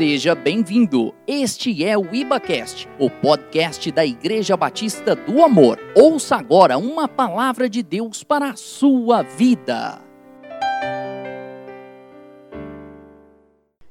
Seja 0.00 0.34
bem-vindo. 0.34 1.14
Este 1.26 1.84
é 1.84 1.94
o 1.94 2.14
IbaCast, 2.14 2.88
o 2.98 3.10
podcast 3.10 3.92
da 3.92 4.02
Igreja 4.02 4.56
Batista 4.56 5.14
do 5.14 5.44
Amor. 5.44 5.78
Ouça 5.94 6.36
agora 6.36 6.78
uma 6.78 7.06
palavra 7.06 7.68
de 7.68 7.82
Deus 7.82 8.24
para 8.24 8.48
a 8.48 8.56
sua 8.56 9.20
vida. 9.20 10.00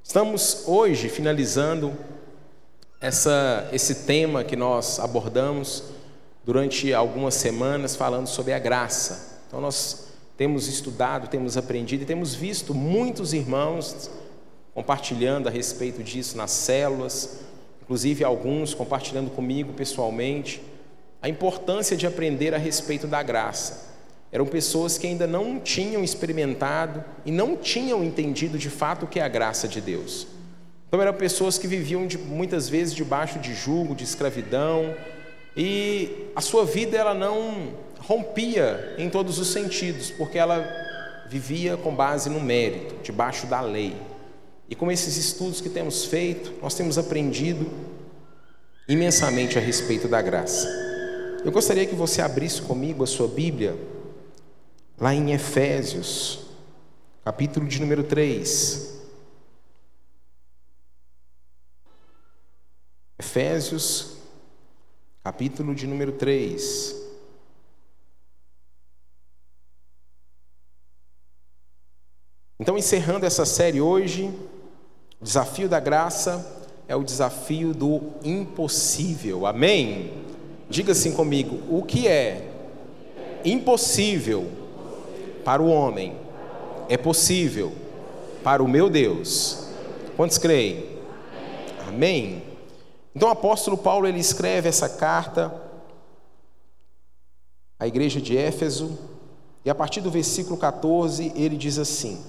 Estamos 0.03 0.63
hoje 0.65 1.09
finalizando 1.09 1.95
essa, 2.99 3.69
esse 3.71 4.07
tema 4.07 4.43
que 4.43 4.55
nós 4.55 4.99
abordamos 4.99 5.83
durante 6.43 6.91
algumas 6.91 7.35
semanas, 7.35 7.95
falando 7.95 8.25
sobre 8.25 8.53
a 8.53 8.57
graça. 8.57 9.43
Então, 9.47 9.61
nós 9.61 10.07
temos 10.35 10.67
estudado, 10.67 11.27
temos 11.27 11.55
aprendido 11.55 12.01
e 12.01 12.05
temos 12.07 12.33
visto 12.33 12.73
muitos 12.73 13.31
irmãos 13.31 14.09
compartilhando 14.79 15.49
a 15.49 15.51
respeito 15.51 16.01
disso 16.01 16.37
nas 16.37 16.51
células, 16.51 17.41
inclusive 17.83 18.23
alguns 18.23 18.73
compartilhando 18.73 19.29
comigo 19.29 19.73
pessoalmente, 19.73 20.63
a 21.21 21.27
importância 21.27 21.97
de 21.97 22.07
aprender 22.07 22.55
a 22.55 22.57
respeito 22.57 23.05
da 23.05 23.21
graça. 23.21 23.89
Eram 24.31 24.45
pessoas 24.45 24.97
que 24.97 25.05
ainda 25.05 25.27
não 25.27 25.59
tinham 25.59 26.01
experimentado 26.01 27.03
e 27.25 27.31
não 27.31 27.57
tinham 27.57 28.05
entendido 28.05 28.57
de 28.57 28.69
fato 28.69 29.03
o 29.03 29.07
que 29.07 29.19
é 29.19 29.23
a 29.23 29.27
graça 29.27 29.67
de 29.67 29.81
Deus. 29.81 30.27
Então 30.87 31.01
eram 31.01 31.13
pessoas 31.13 31.57
que 31.57 31.67
viviam 31.67 32.07
de, 32.07 32.17
muitas 32.17 32.69
vezes 32.69 32.95
debaixo 32.95 33.37
de 33.37 33.53
julgo, 33.53 33.93
de 33.93 34.05
escravidão, 34.05 34.95
e 35.57 36.29
a 36.33 36.39
sua 36.39 36.63
vida 36.63 36.95
ela 36.95 37.13
não 37.13 37.73
rompia 37.99 38.95
em 38.97 39.09
todos 39.09 39.39
os 39.39 39.49
sentidos, 39.49 40.09
porque 40.09 40.37
ela 40.37 40.65
vivia 41.27 41.75
com 41.75 41.93
base 41.93 42.29
no 42.29 42.39
mérito, 42.39 42.95
debaixo 43.03 43.45
da 43.45 43.59
lei. 43.59 43.93
E 44.69 44.75
com 44.75 44.91
esses 44.91 45.17
estudos 45.17 45.59
que 45.59 45.69
temos 45.69 46.05
feito, 46.05 46.53
nós 46.61 46.75
temos 46.75 46.97
aprendido 46.97 47.67
imensamente 48.87 49.57
a 49.57 49.61
respeito 49.61 50.07
da 50.07 50.21
graça. 50.21 50.67
Eu 51.43 51.51
gostaria 51.51 51.87
que 51.87 51.95
você 51.95 52.21
abrisse 52.21 52.61
comigo 52.61 53.03
a 53.03 53.07
sua 53.07 53.27
Bíblia, 53.27 53.75
lá 54.99 55.13
em 55.13 55.31
Efésios, 55.31 56.45
capítulo 57.25 57.67
de 57.67 57.79
número 57.79 58.03
3. 58.03 58.99
Efésios, 63.17 64.17
capítulo 65.23 65.73
de 65.73 65.87
número 65.87 66.11
3. 66.11 66.95
Então, 72.59 72.77
encerrando 72.77 73.25
essa 73.25 73.45
série 73.45 73.79
hoje, 73.79 74.29
o 75.19 75.23
desafio 75.23 75.67
da 75.67 75.79
graça 75.79 76.59
é 76.87 76.95
o 76.95 77.03
desafio 77.03 77.73
do 77.73 78.01
impossível. 78.23 79.45
Amém? 79.45 80.13
Diga 80.69 80.93
assim 80.93 81.11
comigo: 81.11 81.59
o 81.69 81.83
que 81.83 82.07
é 82.07 82.51
impossível 83.43 84.49
para 85.43 85.61
o 85.61 85.67
homem 85.67 86.15
é 86.87 86.97
possível 86.97 87.71
para 88.43 88.63
o 88.63 88.67
meu 88.67 88.89
Deus. 88.89 89.67
Quantos 90.15 90.37
creem? 90.37 90.99
Amém? 91.87 92.43
Então 93.15 93.29
o 93.29 93.31
apóstolo 93.31 93.77
Paulo 93.77 94.07
ele 94.07 94.19
escreve 94.19 94.69
essa 94.69 94.87
carta 94.87 95.53
à 97.79 97.87
igreja 97.87 98.21
de 98.21 98.37
Éfeso, 98.37 98.97
e 99.63 99.69
a 99.69 99.75
partir 99.75 100.01
do 100.01 100.11
versículo 100.11 100.57
14 100.57 101.33
ele 101.35 101.57
diz 101.57 101.77
assim: 101.77 102.21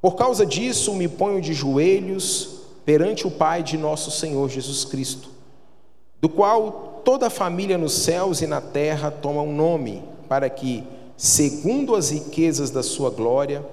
por 0.00 0.14
causa 0.14 0.46
disso, 0.46 0.94
me 0.94 1.08
ponho 1.08 1.40
de 1.40 1.52
joelhos 1.52 2.60
perante 2.84 3.26
o 3.26 3.30
Pai 3.30 3.62
de 3.62 3.76
nosso 3.76 4.10
Senhor 4.10 4.48
Jesus 4.48 4.84
Cristo, 4.84 5.28
do 6.20 6.28
qual 6.28 7.02
toda 7.04 7.26
a 7.26 7.30
família 7.30 7.76
nos 7.76 7.92
céus 7.92 8.40
e 8.40 8.46
na 8.46 8.60
terra 8.60 9.10
toma 9.10 9.42
um 9.42 9.54
nome, 9.54 10.02
para 10.28 10.48
que, 10.48 10.84
segundo 11.16 11.96
as 11.96 12.10
riquezas 12.10 12.70
da 12.70 12.82
sua 12.82 13.10
glória, 13.10 13.64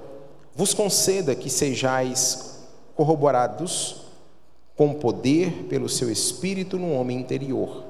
vos 0.56 0.74
conceda 0.74 1.35
que 1.35 1.50
sejais 1.50 2.59
corroborados 2.96 3.97
com 4.75 4.94
poder 4.94 5.66
pelo 5.69 5.88
seu 5.88 6.12
Espírito 6.12 6.78
no 6.78 6.94
homem 6.94 7.19
interior, 7.19 7.84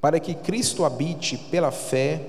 para 0.00 0.20
que 0.20 0.34
Cristo 0.34 0.84
habite 0.84 1.36
pela 1.36 1.70
fé 1.70 2.20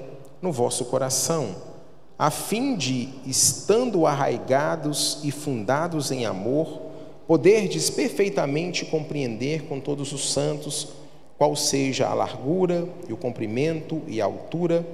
no 0.42 0.52
vosso 0.52 0.86
coração 0.86 1.72
a 2.18 2.29
fim 2.29 2.75
de, 2.75 3.09
estando 3.25 4.06
arraigados 4.06 5.19
e 5.24 5.31
fundados 5.31 6.12
em 6.12 6.25
amor, 6.25 6.81
poderdes 7.28 7.90
perfeitamente 7.90 8.85
compreender 8.85 9.63
com 9.63 9.79
todos 9.79 10.12
os 10.13 10.31
santos 10.31 10.90
qual 11.38 11.56
seja 11.56 12.07
a 12.07 12.13
largura 12.13 12.88
e 13.07 13.13
o 13.13 13.18
comprimento 13.18 14.02
e 14.07 14.22
a 14.22 14.25
altura 14.25 14.85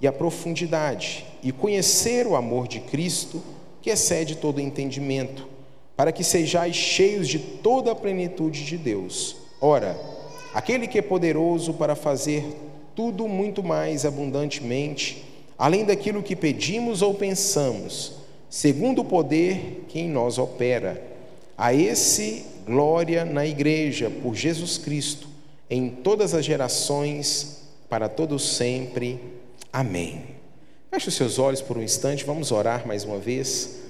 e 0.00 0.06
a 0.06 0.12
profundidade, 0.12 1.24
e 1.42 1.52
conhecer 1.52 2.26
o 2.26 2.36
amor 2.36 2.66
de 2.66 2.80
Cristo, 2.80 3.42
que 3.80 3.90
excede 3.90 4.36
todo 4.36 4.60
entendimento, 4.60 5.46
para 5.96 6.12
que 6.12 6.24
sejais 6.24 6.74
cheios 6.74 7.28
de 7.28 7.38
toda 7.38 7.92
a 7.92 7.94
plenitude 7.94 8.64
de 8.64 8.76
Deus. 8.76 9.36
Ora, 9.60 9.98
aquele 10.52 10.86
que 10.86 10.98
é 10.98 11.02
poderoso 11.02 11.74
para 11.74 11.94
fazer 11.94 12.44
tudo 12.94 13.28
muito 13.28 13.62
mais 13.62 14.04
abundantemente, 14.04 15.24
além 15.58 15.84
daquilo 15.84 16.22
que 16.22 16.36
pedimos 16.36 17.02
ou 17.02 17.14
pensamos, 17.14 18.12
segundo 18.48 19.02
o 19.02 19.04
poder 19.04 19.84
que 19.88 20.00
em 20.00 20.08
nós 20.08 20.38
opera. 20.38 21.02
A 21.56 21.72
esse 21.72 22.46
glória 22.66 23.24
na 23.24 23.46
igreja 23.46 24.10
por 24.10 24.34
Jesus 24.34 24.78
Cristo, 24.78 25.28
em 25.68 25.88
todas 25.88 26.34
as 26.34 26.44
gerações, 26.44 27.62
para 27.88 28.08
todos 28.08 28.56
sempre. 28.56 29.20
Amém. 29.72 30.22
Feche 30.90 31.08
os 31.08 31.14
seus 31.14 31.38
olhos 31.38 31.60
por 31.60 31.76
um 31.76 31.82
instante, 31.82 32.24
vamos 32.24 32.52
orar 32.52 32.86
mais 32.86 33.04
uma 33.04 33.18
vez. 33.18 33.80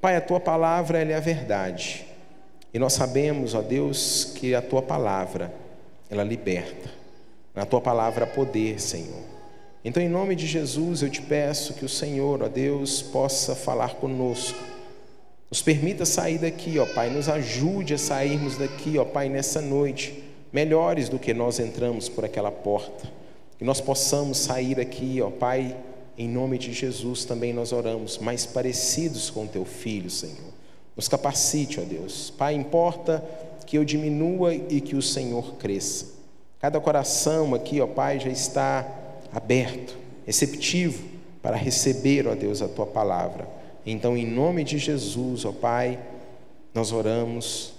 Pai, 0.00 0.16
a 0.16 0.20
tua 0.20 0.40
palavra 0.40 1.02
é 1.02 1.14
a 1.14 1.20
verdade. 1.20 2.06
E 2.72 2.78
nós 2.78 2.92
sabemos, 2.92 3.54
ó 3.54 3.62
Deus, 3.62 4.32
que 4.34 4.54
a 4.54 4.62
tua 4.62 4.82
palavra 4.82 5.52
ela 6.10 6.22
liberta. 6.22 6.90
Na 7.54 7.64
tua 7.64 7.80
palavra 7.80 8.24
há 8.24 8.28
poder, 8.28 8.80
Senhor. 8.80 9.37
Então, 9.84 10.02
em 10.02 10.08
nome 10.08 10.34
de 10.34 10.46
Jesus, 10.46 11.02
eu 11.02 11.10
te 11.10 11.22
peço 11.22 11.74
que 11.74 11.84
o 11.84 11.88
Senhor, 11.88 12.42
ó 12.42 12.48
Deus, 12.48 13.00
possa 13.00 13.54
falar 13.54 13.94
conosco. 13.94 14.58
Nos 15.50 15.62
permita 15.62 16.04
sair 16.04 16.38
daqui, 16.38 16.78
ó 16.78 16.86
Pai, 16.86 17.08
nos 17.08 17.28
ajude 17.28 17.94
a 17.94 17.98
sairmos 17.98 18.58
daqui, 18.58 18.98
ó 18.98 19.04
Pai, 19.04 19.28
nessa 19.28 19.60
noite, 19.60 20.22
melhores 20.52 21.08
do 21.08 21.18
que 21.18 21.32
nós 21.32 21.58
entramos 21.60 22.08
por 22.08 22.24
aquela 22.24 22.50
porta. 22.50 23.08
Que 23.56 23.64
nós 23.64 23.80
possamos 23.80 24.38
sair 24.38 24.78
aqui, 24.80 25.22
ó 25.22 25.30
Pai, 25.30 25.76
em 26.18 26.28
nome 26.28 26.58
de 26.58 26.72
Jesus 26.72 27.24
também 27.24 27.52
nós 27.52 27.72
oramos, 27.72 28.18
mais 28.18 28.44
parecidos 28.44 29.30
com 29.30 29.46
teu 29.46 29.64
filho, 29.64 30.10
Senhor. 30.10 30.52
Nos 30.96 31.06
capacite, 31.06 31.80
ó 31.80 31.84
Deus. 31.84 32.30
Pai, 32.36 32.54
importa 32.54 33.24
que 33.64 33.78
eu 33.78 33.84
diminua 33.84 34.52
e 34.52 34.80
que 34.80 34.96
o 34.96 35.02
Senhor 35.02 35.54
cresça. 35.54 36.06
Cada 36.58 36.80
coração 36.80 37.54
aqui, 37.54 37.80
ó 37.80 37.86
Pai, 37.86 38.18
já 38.18 38.28
está 38.28 38.97
aberto, 39.32 39.96
receptivo 40.26 41.02
para 41.42 41.56
receber, 41.56 42.26
ó 42.26 42.34
Deus, 42.34 42.62
a 42.62 42.68
tua 42.68 42.86
palavra. 42.86 43.48
Então, 43.84 44.16
em 44.16 44.26
nome 44.26 44.64
de 44.64 44.78
Jesus, 44.78 45.44
ó 45.44 45.52
Pai, 45.52 45.98
nós 46.74 46.92
oramos 46.92 47.74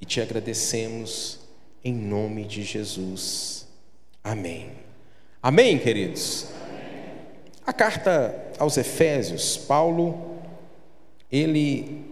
e 0.00 0.04
te 0.04 0.20
agradecemos 0.20 1.40
em 1.84 1.92
nome 1.92 2.44
de 2.44 2.62
Jesus. 2.62 3.66
Amém. 4.22 4.70
Amém, 5.42 5.78
queridos. 5.78 6.46
A 7.66 7.72
carta 7.72 8.34
aos 8.58 8.76
Efésios, 8.76 9.56
Paulo, 9.56 10.38
ele, 11.30 12.04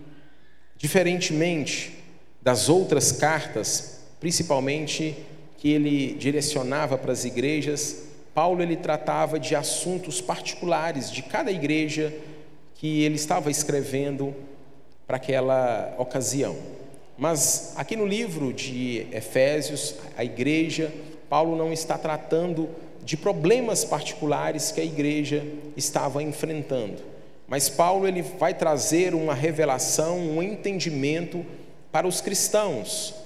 diferentemente 0.76 1.98
das 2.40 2.68
outras 2.68 3.12
cartas, 3.12 4.00
principalmente 4.18 5.16
que 5.58 5.70
ele 5.70 6.14
direcionava 6.14 6.96
para 6.96 7.12
as 7.12 7.24
igrejas, 7.24 8.07
Paulo 8.38 8.62
ele 8.62 8.76
tratava 8.76 9.36
de 9.36 9.56
assuntos 9.56 10.20
particulares 10.20 11.10
de 11.10 11.22
cada 11.22 11.50
igreja 11.50 12.14
que 12.76 13.02
ele 13.02 13.16
estava 13.16 13.50
escrevendo 13.50 14.32
para 15.08 15.16
aquela 15.16 15.92
ocasião. 15.98 16.54
Mas 17.16 17.72
aqui 17.74 17.96
no 17.96 18.06
livro 18.06 18.52
de 18.52 19.08
Efésios, 19.10 19.96
a 20.16 20.22
igreja, 20.22 20.94
Paulo 21.28 21.56
não 21.56 21.72
está 21.72 21.98
tratando 21.98 22.68
de 23.02 23.16
problemas 23.16 23.84
particulares 23.84 24.70
que 24.70 24.80
a 24.80 24.84
igreja 24.84 25.44
estava 25.76 26.22
enfrentando. 26.22 27.02
Mas 27.48 27.68
Paulo 27.68 28.06
ele 28.06 28.22
vai 28.22 28.54
trazer 28.54 29.16
uma 29.16 29.34
revelação, 29.34 30.16
um 30.16 30.40
entendimento 30.40 31.44
para 31.90 32.06
os 32.06 32.20
cristãos, 32.20 33.16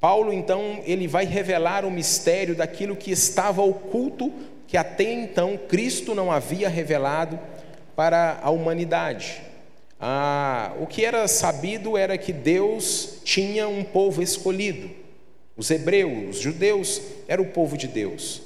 Paulo 0.00 0.32
então 0.32 0.80
ele 0.84 1.08
vai 1.08 1.24
revelar 1.24 1.84
o 1.84 1.90
mistério 1.90 2.54
daquilo 2.54 2.94
que 2.94 3.10
estava 3.10 3.62
oculto, 3.62 4.32
que 4.66 4.76
até 4.76 5.12
então 5.12 5.58
Cristo 5.68 6.14
não 6.14 6.30
havia 6.30 6.68
revelado 6.68 7.38
para 7.96 8.38
a 8.42 8.50
humanidade. 8.50 9.42
Ah, 10.00 10.72
o 10.80 10.86
que 10.86 11.04
era 11.04 11.26
sabido 11.26 11.96
era 11.96 12.16
que 12.16 12.32
Deus 12.32 13.18
tinha 13.24 13.66
um 13.68 13.82
povo 13.82 14.22
escolhido. 14.22 14.88
Os 15.56 15.70
hebreus, 15.70 16.36
os 16.36 16.40
judeus, 16.40 17.02
era 17.26 17.42
o 17.42 17.46
povo 17.46 17.76
de 17.76 17.88
Deus. 17.88 18.42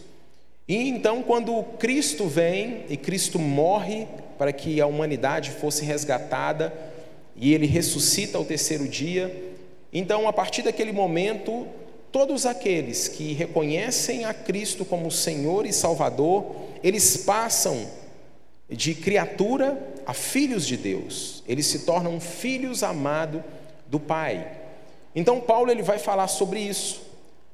E 0.67 0.89
então, 0.89 1.23
quando 1.23 1.63
Cristo 1.79 2.27
vem 2.27 2.87
e 2.89 2.97
Cristo 2.97 3.39
morre 3.39 4.09
para 4.39 4.53
que 4.53 4.81
a 4.81 4.87
humanidade 4.87 5.51
fosse 5.51 5.85
resgatada, 5.85 6.73
e 7.37 7.53
ele 7.53 7.67
ressuscita 7.67 8.39
ao 8.39 8.45
terceiro 8.45 8.89
dia, 8.89 9.52
então, 9.93 10.27
a 10.27 10.33
partir 10.33 10.63
daquele 10.63 10.91
momento, 10.91 11.67
todos 12.11 12.47
aqueles 12.47 13.09
que 13.09 13.35
reconhecem 13.35 14.25
a 14.25 14.33
Cristo 14.33 14.85
como 14.85 15.11
Senhor 15.11 15.67
e 15.67 15.73
Salvador, 15.73 16.57
eles 16.83 17.19
passam 17.19 17.87
de 18.71 18.95
criatura 18.95 19.79
a 20.07 20.15
filhos 20.15 20.67
de 20.67 20.79
Deus. 20.79 21.43
Eles 21.47 21.67
se 21.67 21.81
tornam 21.81 22.19
filhos 22.19 22.83
amados 22.83 23.43
do 23.87 24.01
Pai. 24.01 24.47
Então 25.15 25.41
Paulo 25.41 25.71
ele 25.71 25.83
vai 25.83 25.99
falar 25.99 26.29
sobre 26.29 26.61
isso. 26.61 27.03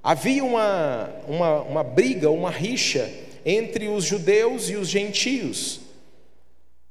Havia 0.03 0.45
uma, 0.45 1.11
uma, 1.27 1.63
uma 1.63 1.85
briga, 1.85 2.31
uma 2.31 2.51
rixa 2.51 3.11
entre 3.45 3.89
os 3.89 4.05
judeus 4.05 4.71
e 4.71 4.77
os 4.77 4.89
gentios. 4.89 5.81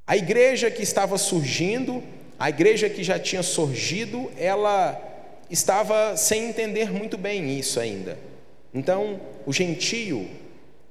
A 0.06 0.14
igreja 0.16 0.70
que 0.70 0.82
estava 0.82 1.16
surgindo, 1.16 2.02
a 2.38 2.50
igreja 2.50 2.88
que 2.90 3.02
já 3.02 3.18
tinha 3.18 3.42
surgido, 3.42 4.30
ela 4.36 5.07
estava 5.50 6.16
sem 6.16 6.48
entender 6.48 6.90
muito 6.92 7.16
bem 7.16 7.58
isso 7.58 7.80
ainda. 7.80 8.18
Então, 8.72 9.20
o 9.46 9.52
gentio 9.52 10.28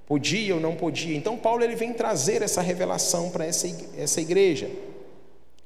podia 0.08 0.56
ou 0.56 0.62
não 0.62 0.76
podia. 0.76 1.16
Então, 1.16 1.38
Paulo 1.38 1.64
ele 1.64 1.76
vem 1.76 1.94
trazer 1.94 2.42
essa 2.42 2.62
revelação 2.62 3.30
para 3.30 3.46
essa, 3.46 3.68
essa 3.98 4.22
igreja. 4.22 4.70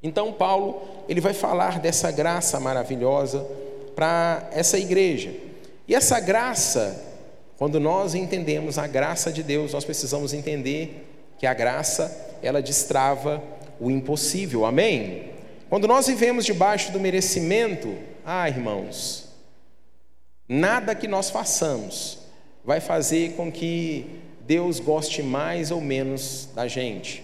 Então, 0.03 0.33
Paulo 0.33 0.81
ele 1.07 1.21
vai 1.21 1.33
falar 1.33 1.79
dessa 1.79 2.11
graça 2.11 2.59
maravilhosa 2.59 3.45
para 3.95 4.49
essa 4.51 4.77
igreja. 4.77 5.33
E 5.87 5.95
essa 5.95 6.19
graça, 6.19 7.03
quando 7.57 7.79
nós 7.79 8.15
entendemos 8.15 8.77
a 8.77 8.87
graça 8.87 9.31
de 9.31 9.43
Deus, 9.43 9.73
nós 9.73 9.85
precisamos 9.85 10.33
entender 10.33 11.07
que 11.37 11.45
a 11.45 11.53
graça 11.53 12.37
ela 12.41 12.61
destrava 12.61 13.41
o 13.79 13.89
impossível. 13.89 14.65
Amém? 14.65 15.31
Quando 15.69 15.87
nós 15.87 16.07
vivemos 16.07 16.45
debaixo 16.45 16.91
do 16.91 16.99
merecimento, 16.99 17.95
ah, 18.25 18.47
irmãos, 18.47 19.27
nada 20.47 20.93
que 20.93 21.07
nós 21.07 21.29
façamos 21.29 22.19
vai 22.63 22.79
fazer 22.79 23.33
com 23.33 23.51
que 23.51 24.05
Deus 24.41 24.79
goste 24.79 25.23
mais 25.23 25.71
ou 25.71 25.81
menos 25.81 26.49
da 26.53 26.67
gente. 26.67 27.23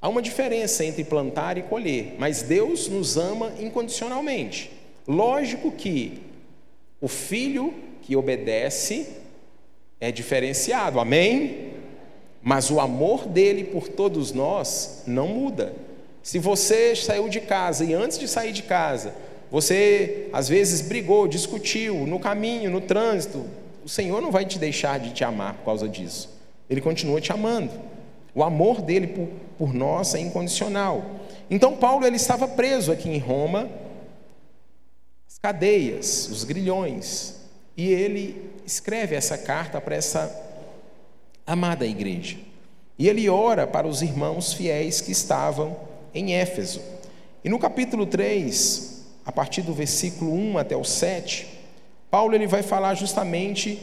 Há 0.00 0.08
uma 0.08 0.22
diferença 0.22 0.84
entre 0.84 1.04
plantar 1.04 1.56
e 1.56 1.62
colher, 1.62 2.16
mas 2.18 2.42
Deus 2.42 2.88
nos 2.88 3.16
ama 3.16 3.52
incondicionalmente. 3.60 4.72
Lógico 5.06 5.70
que 5.70 6.20
o 7.00 7.06
filho 7.06 7.72
que 8.02 8.16
obedece 8.16 9.08
é 10.00 10.10
diferenciado, 10.10 10.98
amém? 10.98 11.72
Mas 12.42 12.70
o 12.70 12.80
amor 12.80 13.28
dele 13.28 13.62
por 13.62 13.86
todos 13.86 14.32
nós 14.32 15.04
não 15.06 15.28
muda. 15.28 15.72
Se 16.22 16.38
você 16.38 16.96
saiu 16.96 17.28
de 17.28 17.40
casa 17.40 17.84
e 17.84 17.94
antes 17.94 18.18
de 18.18 18.26
sair 18.26 18.52
de 18.52 18.64
casa 18.64 19.14
você 19.52 20.30
às 20.32 20.48
vezes 20.48 20.80
brigou, 20.80 21.28
discutiu 21.28 22.06
no 22.06 22.18
caminho, 22.18 22.70
no 22.70 22.80
trânsito. 22.80 23.44
O 23.84 23.88
Senhor 23.88 24.22
não 24.22 24.30
vai 24.30 24.46
te 24.46 24.58
deixar 24.58 24.98
de 24.98 25.12
te 25.12 25.24
amar 25.24 25.52
por 25.56 25.66
causa 25.66 25.86
disso. 25.86 26.30
Ele 26.70 26.80
continua 26.80 27.20
te 27.20 27.32
amando. 27.32 27.70
O 28.34 28.42
amor 28.42 28.80
dele 28.80 29.08
por, 29.08 29.28
por 29.58 29.74
nós 29.74 30.14
é 30.14 30.20
incondicional. 30.20 31.04
Então 31.50 31.76
Paulo 31.76 32.06
ele 32.06 32.16
estava 32.16 32.48
preso 32.48 32.90
aqui 32.90 33.10
em 33.10 33.18
Roma, 33.18 33.68
as 35.28 35.36
cadeias, 35.36 36.30
os 36.30 36.44
grilhões, 36.44 37.34
e 37.76 37.88
ele 37.88 38.50
escreve 38.64 39.14
essa 39.14 39.36
carta 39.36 39.82
para 39.82 39.94
essa 39.94 40.34
amada 41.46 41.84
igreja. 41.84 42.38
E 42.98 43.06
ele 43.06 43.28
ora 43.28 43.66
para 43.66 43.86
os 43.86 44.00
irmãos 44.00 44.54
fiéis 44.54 45.02
que 45.02 45.12
estavam 45.12 45.76
em 46.14 46.32
Éfeso. 46.32 46.80
E 47.44 47.50
no 47.50 47.58
capítulo 47.58 48.06
3, 48.06 48.91
a 49.24 49.32
partir 49.32 49.62
do 49.62 49.72
versículo 49.72 50.32
1 50.32 50.58
até 50.58 50.76
o 50.76 50.84
7, 50.84 51.46
Paulo 52.10 52.34
ele 52.34 52.46
vai 52.46 52.62
falar 52.62 52.94
justamente 52.94 53.78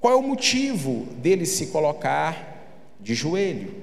qual 0.00 0.14
é 0.14 0.16
o 0.16 0.22
motivo 0.22 1.06
dele 1.16 1.46
se 1.46 1.68
colocar 1.68 2.64
de 3.00 3.14
joelho. 3.14 3.74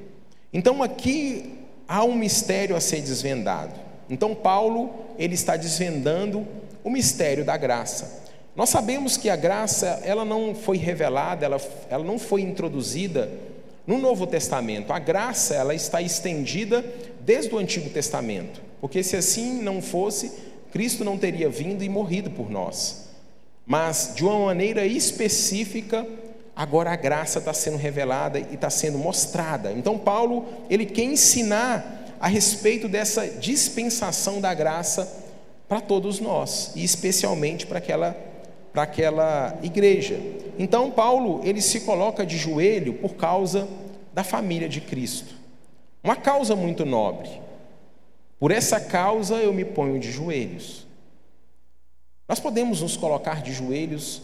Então 0.54 0.84
aqui 0.84 1.60
há 1.88 2.04
um 2.04 2.16
mistério 2.16 2.75
a 2.75 2.80
ser 2.80 3.01
desvendado. 3.01 3.74
Então 4.10 4.36
Paulo 4.36 4.92
ele 5.18 5.34
está 5.34 5.57
desvendando 5.57 6.48
o 6.84 6.90
mistério 6.90 7.44
da 7.44 7.57
graça. 7.57 8.24
Nós 8.56 8.69
sabemos 8.69 9.18
que 9.18 9.30
a 9.30 9.36
graça 9.36 10.01
ela 10.06 10.24
não 10.24 10.54
foi 10.54 10.78
revelada, 10.78 11.45
ela, 11.45 11.60
ela 11.90 12.04
não 12.04 12.19
foi 12.19 12.42
introduzida 12.42 13.30
no 13.86 13.98
Novo 13.98 14.28
Testamento. 14.28 14.94
A 14.94 15.00
graça 15.00 15.56
ela 15.56 15.74
está 15.74 16.01
estendida 16.01 16.86
desde 17.19 17.54
o 17.54 17.57
Antigo 17.57 17.90
Testamento, 17.90 18.62
porque 18.80 19.01
se 19.01 19.16
assim 19.16 19.62
não 19.62 19.81
fosse, 19.81 20.31
Cristo 20.73 21.05
não 21.05 21.19
teria 21.19 21.47
vindo 21.47 21.83
e 21.83 21.87
morrido 21.87 22.31
por 22.31 22.49
nós. 22.49 23.09
Mas, 23.63 24.13
de 24.15 24.25
uma 24.25 24.47
maneira 24.47 24.83
específica, 24.87 26.03
agora 26.55 26.91
a 26.91 26.95
graça 26.95 27.37
está 27.37 27.53
sendo 27.53 27.77
revelada 27.77 28.39
e 28.39 28.55
está 28.55 28.71
sendo 28.71 28.97
mostrada. 28.97 29.71
Então, 29.71 29.99
Paulo, 29.99 30.47
ele 30.71 30.87
quer 30.87 31.03
ensinar 31.03 32.15
a 32.19 32.27
respeito 32.27 32.87
dessa 32.87 33.27
dispensação 33.27 34.41
da 34.41 34.51
graça 34.51 35.07
para 35.69 35.79
todos 35.79 36.19
nós, 36.19 36.71
e 36.75 36.83
especialmente 36.83 37.67
para 37.67 37.77
aquela, 37.77 38.17
para 38.73 38.81
aquela 38.81 39.55
igreja. 39.61 40.19
Então, 40.57 40.89
Paulo, 40.89 41.41
ele 41.43 41.61
se 41.61 41.81
coloca 41.81 42.25
de 42.25 42.35
joelho 42.35 42.95
por 42.95 43.13
causa 43.13 43.67
da 44.11 44.23
família 44.23 44.67
de 44.67 44.81
Cristo. 44.81 45.35
Uma 46.03 46.15
causa 46.15 46.55
muito 46.55 46.83
nobre. 46.83 47.43
Por 48.44 48.51
essa 48.51 48.78
causa 48.78 49.36
eu 49.38 49.54
me 49.54 49.63
ponho 49.63 49.98
de 49.98 50.12
joelhos. 50.12 50.86
Nós 52.28 52.42
podemos 52.42 52.81
nos 52.81 52.98
colocar 52.98 53.42
de 53.42 53.54
joelhos 53.54 54.22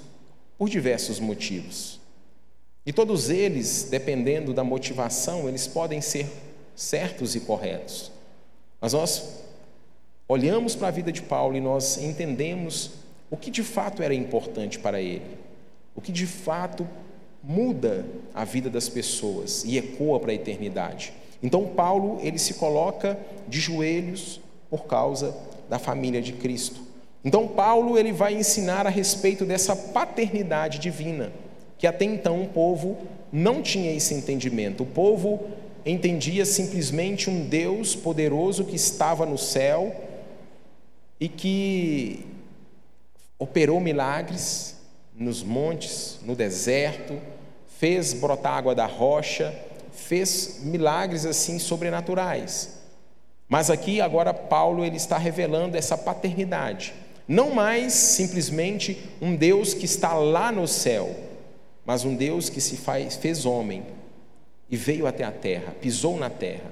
por 0.57 0.68
diversos 0.68 1.21
motivos. 1.21 2.01
E 2.86 2.92
todos 2.92 3.30
eles, 3.30 3.88
dependendo 3.89 4.54
da 4.54 4.62
motivação, 4.62 5.48
eles 5.48 5.68
podem 5.68 6.01
ser 6.01 6.27
certos 6.75 7.33
e 7.33 7.39
corretos. 7.39 8.12
Mas 8.81 8.92
nós 8.92 9.42
olhamos 10.27 10.75
para 10.75 10.89
a 10.89 10.92
vida 10.92 11.13
de 11.13 11.21
Paulo 11.21 11.56
e 11.56 11.62
nós 11.62 11.98
entendemos 11.98 12.92
o 13.31 13.38
que 13.38 13.50
de 13.50 13.63
fato 13.63 14.04
era 14.04 14.14
importante 14.14 14.78
para 14.80 14.99
ele, 14.99 15.38
o 15.95 16.02
que 16.02 16.11
de 16.11 16.28
fato 16.28 16.85
muda 17.42 18.06
a 18.33 18.44
vida 18.44 18.69
das 18.69 18.90
pessoas 18.90 19.64
e 19.64 19.78
ecoa 19.78 20.19
para 20.19 20.31
a 20.31 20.35
eternidade. 20.35 21.14
Então 21.41 21.65
Paulo, 21.67 22.19
ele 22.21 22.37
se 22.37 22.55
coloca 22.55 23.17
de 23.47 23.59
joelhos 23.59 24.39
por 24.69 24.85
causa 24.85 25.35
da 25.69 25.79
família 25.79 26.21
de 26.21 26.33
Cristo. 26.33 26.81
Então 27.23 27.47
Paulo, 27.47 27.97
ele 27.97 28.11
vai 28.11 28.33
ensinar 28.33 28.85
a 28.85 28.89
respeito 28.89 29.45
dessa 29.45 29.75
paternidade 29.75 30.79
divina, 30.79 31.31
que 31.77 31.87
até 31.87 32.05
então 32.05 32.41
o 32.41 32.47
povo 32.47 32.97
não 33.31 33.61
tinha 33.61 33.91
esse 33.91 34.13
entendimento. 34.13 34.83
O 34.83 34.87
povo 34.87 35.39
entendia 35.85 36.45
simplesmente 36.45 37.29
um 37.29 37.45
Deus 37.47 37.95
poderoso 37.95 38.65
que 38.65 38.75
estava 38.75 39.25
no 39.25 39.37
céu 39.37 39.95
e 41.19 41.27
que 41.27 42.25
operou 43.37 43.79
milagres 43.79 44.75
nos 45.15 45.43
montes, 45.43 46.19
no 46.25 46.35
deserto, 46.35 47.19
fez 47.77 48.13
brotar 48.13 48.57
água 48.57 48.75
da 48.75 48.85
rocha, 48.85 49.53
fez 50.09 50.61
milagres 50.63 51.23
assim 51.23 51.59
sobrenaturais. 51.59 52.80
Mas 53.47 53.69
aqui 53.69 54.01
agora 54.01 54.33
Paulo 54.33 54.83
ele 54.83 54.97
está 54.97 55.19
revelando 55.19 55.78
essa 55.78 55.95
paternidade, 55.95 56.95
não 57.28 57.51
mais 57.51 57.94
simplesmente 57.94 59.07
um 59.21 59.35
Deus 59.35 59.75
que 59.75 59.85
está 59.85 60.16
lá 60.16 60.51
no 60.51 60.68
céu, 60.68 61.16
mas 61.85 62.06
um 62.06 62.16
Deus 62.16 62.49
que 62.49 62.59
se 62.59 62.75
faz, 62.75 63.18
fez 63.18 63.45
homem 63.45 63.83
e 64.68 64.75
veio 64.75 65.06
até 65.06 65.23
a 65.23 65.31
terra, 65.31 65.75
pisou 65.80 66.18
na 66.18 66.30
terra. 66.30 66.71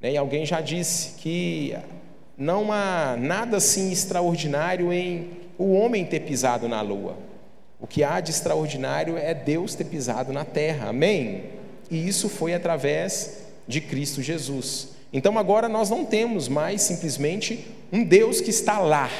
Né, 0.00 0.12
e 0.12 0.16
alguém 0.16 0.46
já 0.46 0.60
disse 0.60 1.18
que 1.18 1.76
não 2.38 2.70
há 2.70 3.16
nada 3.18 3.56
assim 3.56 3.90
extraordinário 3.90 4.92
em 4.92 5.28
o 5.58 5.72
homem 5.72 6.04
ter 6.04 6.20
pisado 6.20 6.68
na 6.68 6.80
lua. 6.82 7.16
O 7.80 7.86
que 7.88 8.04
há 8.04 8.20
de 8.20 8.30
extraordinário 8.30 9.18
é 9.18 9.34
Deus 9.34 9.74
ter 9.74 9.84
pisado 9.84 10.32
na 10.32 10.44
terra. 10.44 10.90
Amém? 10.90 11.63
E 11.90 12.08
isso 12.08 12.28
foi 12.28 12.54
através 12.54 13.44
de 13.66 13.80
Cristo 13.80 14.22
Jesus. 14.22 14.90
Então 15.12 15.38
agora 15.38 15.68
nós 15.68 15.90
não 15.90 16.04
temos 16.04 16.48
mais 16.48 16.82
simplesmente 16.82 17.66
um 17.92 18.02
Deus 18.02 18.40
que 18.40 18.50
está 18.50 18.80
lá, 18.80 19.10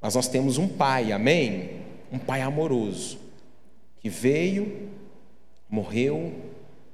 mas 0.00 0.14
nós 0.14 0.28
temos 0.28 0.58
um 0.58 0.68
Pai, 0.68 1.12
amém? 1.12 1.80
Um 2.12 2.18
Pai 2.18 2.42
amoroso, 2.42 3.18
que 4.00 4.08
veio, 4.08 4.90
morreu, 5.68 6.32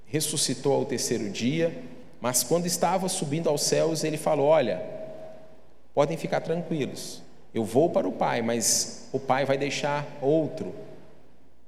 ressuscitou 0.07 0.75
ao 0.75 0.85
terceiro 0.85 1.29
dia, 1.29 1.77
mas 2.21 2.43
quando 2.43 2.67
estava 2.67 3.09
subindo 3.09 3.49
aos 3.49 3.63
céus, 3.63 4.05
ele 4.05 4.17
falou: 4.17 4.47
Olha, 4.47 4.81
podem 5.93 6.17
ficar 6.17 6.41
tranquilos. 6.41 7.23
Eu 7.53 7.65
vou 7.65 7.91
para 7.91 8.09
o 8.09 8.13
Pai, 8.13 8.41
mas 8.41 9.09
o 9.13 9.19
Pai 9.19 9.45
vai 9.45 9.59
deixar 9.59 10.07
outro. 10.23 10.73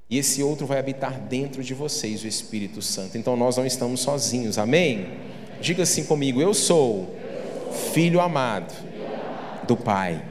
E 0.09 0.17
esse 0.17 0.43
outro 0.43 0.67
vai 0.67 0.77
habitar 0.77 1.19
dentro 1.19 1.63
de 1.63 1.73
vocês, 1.73 2.23
o 2.23 2.27
Espírito 2.27 2.81
Santo. 2.81 3.17
Então 3.17 3.35
nós 3.35 3.57
não 3.57 3.65
estamos 3.65 4.01
sozinhos, 4.01 4.57
amém? 4.57 5.07
Diga 5.59 5.83
assim 5.83 6.03
comigo: 6.05 6.41
Eu 6.41 6.53
sou 6.53 7.15
filho 7.93 8.21
amado 8.21 8.73
do 9.67 9.75
Pai. 9.75 10.23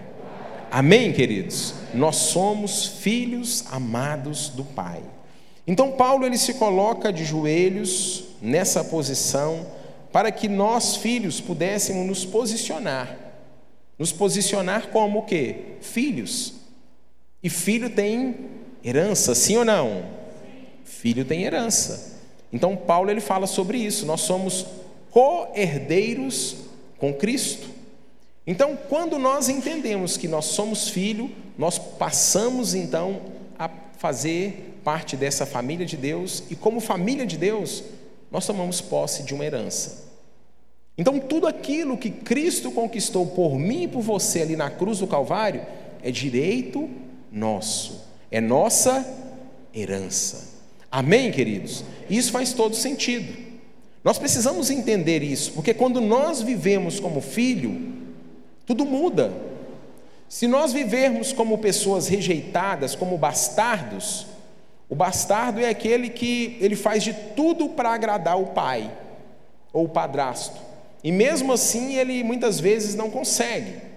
Amém, 0.71 1.13
queridos? 1.13 1.75
Nós 1.93 2.17
somos 2.17 2.87
filhos 2.87 3.65
amados 3.71 4.49
do 4.49 4.65
Pai. 4.65 5.03
Então 5.67 5.93
Paulo 5.93 6.27
ele 6.27 6.39
se 6.39 6.55
coloca 6.55 7.13
de 7.13 7.25
joelhos 7.25 8.25
nessa 8.41 8.85
posição 8.85 9.67
para 10.13 10.31
que 10.31 10.49
nós 10.49 10.97
filhos 10.97 11.41
pudéssemos 11.41 12.07
nos 12.07 12.25
posicionar. 12.25 13.17
Nos 13.99 14.13
posicionar 14.13 14.89
como 14.89 15.21
o 15.21 15.23
quê? 15.23 15.77
Filhos. 15.81 16.55
E 17.43 17.51
filho 17.51 17.91
tem 17.91 18.37
herança, 18.85 19.35
sim 19.35 19.57
ou 19.57 19.65
não? 19.65 20.05
Filho 20.85 21.25
tem 21.25 21.45
herança. 21.45 22.21
Então 22.53 22.77
Paulo 22.77 23.11
ele 23.11 23.21
fala 23.21 23.47
sobre 23.47 23.79
isso. 23.79 24.07
Nós 24.07 24.21
somos 24.21 24.67
co-herdeiros 25.11 26.57
com 26.99 27.13
Cristo. 27.15 27.69
Então, 28.47 28.77
quando 28.89 29.19
nós 29.19 29.49
entendemos 29.49 30.17
que 30.17 30.29
nós 30.29 30.47
somos 30.47 30.89
filho, 30.89 31.31
nós 31.57 31.79
passamos 31.79 32.75
então 32.75 33.23
a 33.59 33.71
fazer 33.97 34.81
parte 34.85 35.17
dessa 35.17 35.47
família 35.47 35.87
de 35.87 35.97
Deus 35.97 36.43
e 36.51 36.55
como 36.55 36.79
família 36.79 37.25
de 37.25 37.39
Deus, 37.39 37.83
nós 38.31 38.47
tomamos 38.47 38.83
posse 38.83 39.23
de 39.23 39.33
uma 39.33 39.47
herança. 39.47 40.05
Então, 40.97 41.19
tudo 41.19 41.47
aquilo 41.47 41.97
que 41.97 42.11
Cristo 42.11 42.71
conquistou 42.71 43.27
por 43.27 43.59
mim 43.59 43.85
e 43.85 43.89
por 43.89 44.03
você 44.03 44.43
ali 44.43 44.57
na 44.57 44.71
cruz 44.71 44.99
do 44.99 45.07
Calvário 45.07 45.63
é 46.03 46.11
direito 46.11 46.89
nosso, 47.33 48.04
é 48.35 48.41
nossa 48.41 49.07
herança. 49.73 50.55
Amém, 50.91 51.31
queridos? 51.31 51.85
Isso 52.11 52.33
faz 52.33 52.53
todo 52.53 52.75
sentido. 52.75 53.33
Nós 54.03 54.19
precisamos 54.19 54.71
entender 54.71 55.23
isso, 55.23 55.53
porque 55.53 55.73
quando 55.73 56.01
nós 56.01 56.43
vivemos 56.43 56.99
como 56.99 57.21
filho, 57.21 57.95
tudo 58.67 58.85
muda. 58.85 59.33
Se 60.29 60.49
nós 60.49 60.73
vivermos 60.73 61.33
como 61.33 61.59
pessoas 61.59 62.09
rejeitadas, 62.09 62.97
como 62.97 63.17
bastardos, 63.17 64.27
o 64.89 64.97
bastardo 64.97 65.61
é 65.61 65.69
aquele 65.69 66.09
que 66.09 66.59
ele 66.61 66.75
faz 66.75 67.05
de 67.05 67.15
tudo 67.37 67.69
para 67.69 67.91
agradar 67.91 68.37
o 68.37 68.47
pai 68.47 68.91
ou 69.73 69.85
o 69.85 69.89
padrasto. 69.89 70.61
E 71.05 71.13
mesmo 71.13 71.53
assim 71.53 71.95
ele 71.95 72.25
muitas 72.25 72.59
vezes 72.59 72.97
não 72.97 73.11
consegue. 73.11 73.94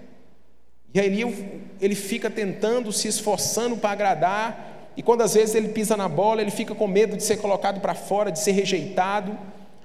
E 0.94 1.00
aí 1.00 1.66
ele 1.80 1.94
fica 1.94 2.30
tentando, 2.30 2.92
se 2.92 3.08
esforçando 3.08 3.76
para 3.76 3.90
agradar, 3.90 4.90
e 4.96 5.02
quando 5.02 5.22
às 5.22 5.34
vezes 5.34 5.54
ele 5.54 5.68
pisa 5.68 5.96
na 5.96 6.08
bola, 6.08 6.40
ele 6.42 6.50
fica 6.50 6.74
com 6.74 6.88
medo 6.88 7.16
de 7.16 7.22
ser 7.22 7.36
colocado 7.36 7.80
para 7.80 7.94
fora, 7.94 8.32
de 8.32 8.40
ser 8.40 8.52
rejeitado. 8.52 9.38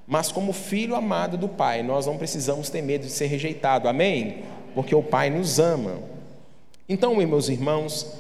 Mas 0.08 0.32
como 0.32 0.52
filho 0.52 0.96
amado 0.96 1.38
do 1.38 1.48
Pai, 1.48 1.84
nós 1.84 2.08
não 2.08 2.18
precisamos 2.18 2.70
ter 2.70 2.82
medo 2.82 3.06
de 3.06 3.12
ser 3.12 3.28
rejeitado. 3.28 3.88
Amém? 3.88 4.44
Porque 4.74 4.96
o 4.96 5.04
Pai 5.04 5.30
nos 5.30 5.60
ama. 5.60 6.00
Então, 6.90 7.16
meus 7.16 7.48
irmãos, 7.48 8.12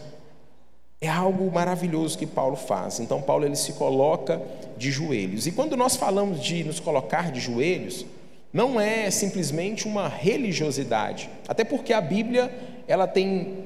é 1.02 1.10
algo 1.10 1.52
maravilhoso 1.52 2.18
que 2.18 2.25
Paulo 2.25 2.56
faz. 2.56 3.00
Então, 3.00 3.22
Paulo 3.22 3.46
ele 3.46 3.56
se 3.56 3.74
coloca 3.74 4.42
de 4.78 4.92
joelhos. 4.92 5.48
E 5.48 5.52
quando 5.52 5.75
nós 5.75 5.96
falamos 5.96 6.42
de 6.42 6.63
nos 6.63 6.80
colocar 6.80 7.32
de 7.32 7.40
joelhos, 7.40 8.06
não 8.54 8.80
é 8.80 9.10
simplesmente 9.10 9.88
uma 9.88 10.08
religiosidade. 10.08 11.30
Até 11.48 11.63
porque 11.63 11.92
a 11.92 12.00
Bíblia, 12.00 12.54
ela 12.88 13.08
tem 13.08 13.66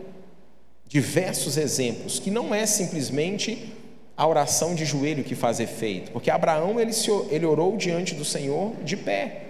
diversos 0.88 1.58
exemplos 1.58 2.20
que 2.20 2.32
não 2.32 2.54
é 2.56 2.66
simplesmente 2.66 3.74
a 4.16 4.26
oração 4.26 4.74
de 4.74 4.84
joelho 4.84 5.24
que 5.24 5.36
faz 5.36 5.60
efeito, 5.60 6.12
porque 6.12 6.32
Abraão 6.32 6.80
ele, 6.80 6.92
se, 6.92 7.12
ele 7.30 7.46
orou 7.46 7.78
diante 7.78 8.16
do 8.16 8.26
Senhor 8.26 8.74
de 8.84 8.98
pé. 8.98 9.44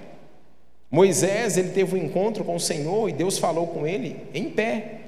Moisés 0.91 1.57
ele 1.57 1.69
teve 1.69 1.95
um 1.95 2.03
encontro 2.03 2.43
com 2.43 2.55
o 2.55 2.59
Senhor 2.59 3.09
e 3.09 3.13
Deus 3.13 3.37
falou 3.37 3.67
com 3.67 3.87
ele 3.87 4.17
em 4.33 4.49
pé. 4.49 5.01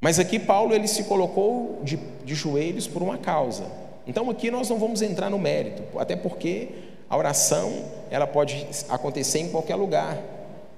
Mas 0.00 0.18
aqui 0.18 0.38
Paulo 0.38 0.74
ele 0.74 0.86
se 0.86 1.04
colocou 1.04 1.80
de, 1.82 1.96
de 2.24 2.34
joelhos 2.34 2.86
por 2.86 3.02
uma 3.02 3.16
causa. 3.16 3.64
Então 4.06 4.28
aqui 4.28 4.50
nós 4.50 4.68
não 4.68 4.78
vamos 4.78 5.00
entrar 5.00 5.30
no 5.30 5.38
mérito, 5.38 5.98
até 5.98 6.14
porque 6.14 6.68
a 7.08 7.16
oração 7.16 7.72
ela 8.10 8.26
pode 8.26 8.66
acontecer 8.88 9.38
em 9.38 9.48
qualquer 9.48 9.76
lugar, 9.76 10.18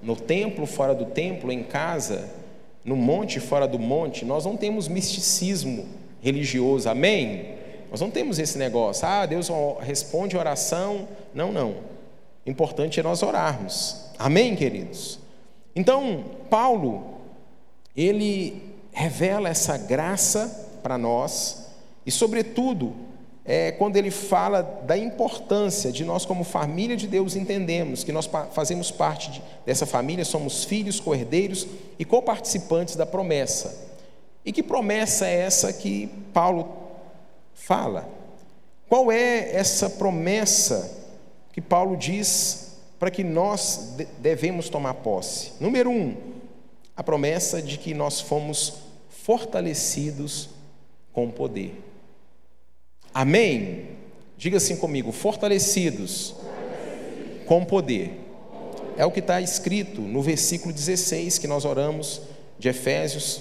no 0.00 0.14
templo, 0.14 0.66
fora 0.66 0.94
do 0.94 1.06
templo, 1.06 1.50
em 1.50 1.64
casa, 1.64 2.28
no 2.86 2.94
monte, 2.94 3.40
fora 3.40 3.66
do 3.66 3.78
monte. 3.78 4.24
Nós 4.24 4.46
não 4.46 4.56
temos 4.56 4.86
misticismo 4.86 5.84
religioso, 6.22 6.88
amém? 6.88 7.56
Nós 7.90 8.00
não 8.00 8.10
temos 8.10 8.38
esse 8.38 8.56
negócio, 8.56 9.06
ah, 9.06 9.26
Deus 9.26 9.48
responde 9.80 10.36
oração. 10.36 11.08
Não, 11.34 11.52
não. 11.52 11.74
O 12.46 12.50
importante 12.50 13.00
é 13.00 13.02
nós 13.02 13.22
orarmos. 13.22 14.06
Amém, 14.18 14.54
queridos? 14.54 15.18
Então, 15.74 16.24
Paulo, 16.48 17.18
ele 17.96 18.62
revela 18.92 19.48
essa 19.48 19.76
graça 19.76 20.70
para 20.82 20.96
nós 20.96 21.66
e, 22.06 22.10
sobretudo, 22.10 22.94
é, 23.46 23.70
quando 23.72 23.96
ele 23.96 24.10
fala 24.10 24.62
da 24.62 24.98
importância 24.98 25.92
de 25.92 26.04
nós, 26.04 26.26
como 26.26 26.42
família 26.42 26.96
de 26.96 27.06
Deus, 27.06 27.36
entendemos 27.36 28.02
que 28.02 28.10
nós 28.10 28.28
fazemos 28.52 28.90
parte 28.90 29.30
de, 29.30 29.42
dessa 29.64 29.86
família, 29.86 30.24
somos 30.24 30.64
filhos, 30.64 30.98
cordeiros 30.98 31.66
e 31.98 32.04
coparticipantes 32.04 32.96
da 32.96 33.06
promessa. 33.06 33.86
E 34.44 34.52
que 34.52 34.62
promessa 34.62 35.26
é 35.26 35.40
essa 35.40 35.72
que 35.72 36.08
Paulo 36.32 36.68
fala. 37.54 38.08
Qual 38.88 39.12
é 39.12 39.54
essa 39.54 39.90
promessa 39.90 41.06
que 41.52 41.60
Paulo 41.60 41.96
diz 41.96 42.76
para 42.98 43.10
que 43.10 43.22
nós 43.22 43.94
devemos 44.18 44.68
tomar 44.68 44.94
posse? 44.94 45.52
Número 45.60 45.90
um, 45.90 46.16
a 46.96 47.02
promessa 47.02 47.62
de 47.62 47.78
que 47.78 47.94
nós 47.94 48.20
fomos 48.20 48.74
fortalecidos 49.08 50.48
com 51.12 51.30
poder. 51.30 51.82
Amém? 53.16 53.86
Diga 54.36 54.58
assim 54.58 54.76
comigo: 54.76 55.10
fortalecidos 55.10 56.34
com 57.46 57.64
poder. 57.64 58.20
É 58.94 59.06
o 59.06 59.10
que 59.10 59.20
está 59.20 59.40
escrito 59.40 60.02
no 60.02 60.20
versículo 60.20 60.70
16 60.70 61.38
que 61.38 61.46
nós 61.46 61.64
oramos 61.64 62.20
de 62.58 62.68
Efésios, 62.68 63.40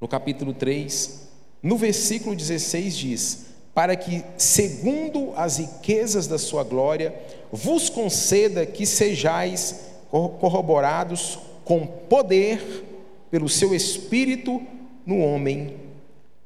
no 0.00 0.08
capítulo 0.08 0.54
3, 0.54 1.28
no 1.62 1.76
versículo 1.76 2.34
16 2.34 2.96
diz: 2.96 3.46
Para 3.74 3.94
que, 3.94 4.24
segundo 4.38 5.34
as 5.36 5.58
riquezas 5.58 6.26
da 6.26 6.38
sua 6.38 6.64
glória, 6.64 7.14
vos 7.52 7.90
conceda 7.90 8.64
que 8.64 8.86
sejais 8.86 9.82
corroborados 10.10 11.38
com 11.62 11.86
poder 11.86 12.86
pelo 13.30 13.50
seu 13.50 13.74
espírito 13.74 14.62
no 15.04 15.18
homem 15.18 15.76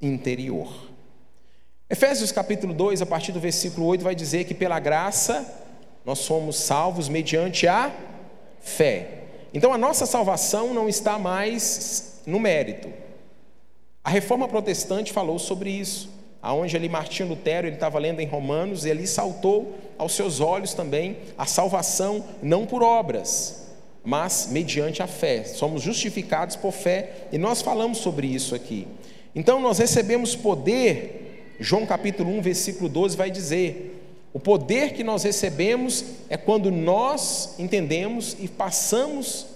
interior. 0.02 0.85
Efésios 1.88 2.32
capítulo 2.32 2.74
2, 2.74 3.02
a 3.02 3.06
partir 3.06 3.32
do 3.32 3.40
versículo 3.40 3.86
8, 3.86 4.02
vai 4.02 4.14
dizer 4.14 4.44
que 4.44 4.54
pela 4.54 4.78
graça 4.80 5.46
nós 6.04 6.18
somos 6.18 6.56
salvos 6.56 7.08
mediante 7.08 7.68
a 7.68 7.92
fé. 8.60 9.22
Então 9.54 9.72
a 9.72 9.78
nossa 9.78 10.06
salvação 10.06 10.74
não 10.74 10.88
está 10.88 11.18
mais 11.18 12.20
no 12.26 12.40
mérito, 12.40 12.88
a 14.06 14.08
reforma 14.08 14.46
protestante 14.46 15.12
falou 15.12 15.36
sobre 15.36 15.68
isso, 15.68 16.08
aonde 16.40 16.76
ali 16.76 16.88
Martinho 16.88 17.28
Lutero 17.28 17.66
ele 17.66 17.74
estava 17.74 17.98
lendo 17.98 18.20
em 18.20 18.26
Romanos 18.26 18.84
e 18.84 18.90
ali 18.92 19.04
saltou 19.04 19.76
aos 19.98 20.12
seus 20.12 20.38
olhos 20.38 20.74
também 20.74 21.16
a 21.36 21.44
salvação 21.44 22.24
não 22.40 22.64
por 22.64 22.84
obras, 22.84 23.66
mas 24.04 24.48
mediante 24.48 25.02
a 25.02 25.08
fé. 25.08 25.42
Somos 25.42 25.82
justificados 25.82 26.54
por 26.54 26.70
fé 26.70 27.26
e 27.32 27.36
nós 27.36 27.62
falamos 27.62 27.98
sobre 27.98 28.28
isso 28.28 28.54
aqui. 28.54 28.86
Então 29.34 29.60
nós 29.60 29.78
recebemos 29.78 30.36
poder, 30.36 31.25
João 31.58 31.86
capítulo 31.86 32.30
1, 32.38 32.42
versículo 32.42 32.88
12 32.88 33.16
vai 33.16 33.30
dizer: 33.30 34.02
o 34.32 34.40
poder 34.40 34.92
que 34.92 35.02
nós 35.02 35.22
recebemos 35.22 36.04
é 36.28 36.36
quando 36.36 36.70
nós 36.70 37.54
entendemos 37.58 38.36
e 38.38 38.48
passamos 38.48 39.46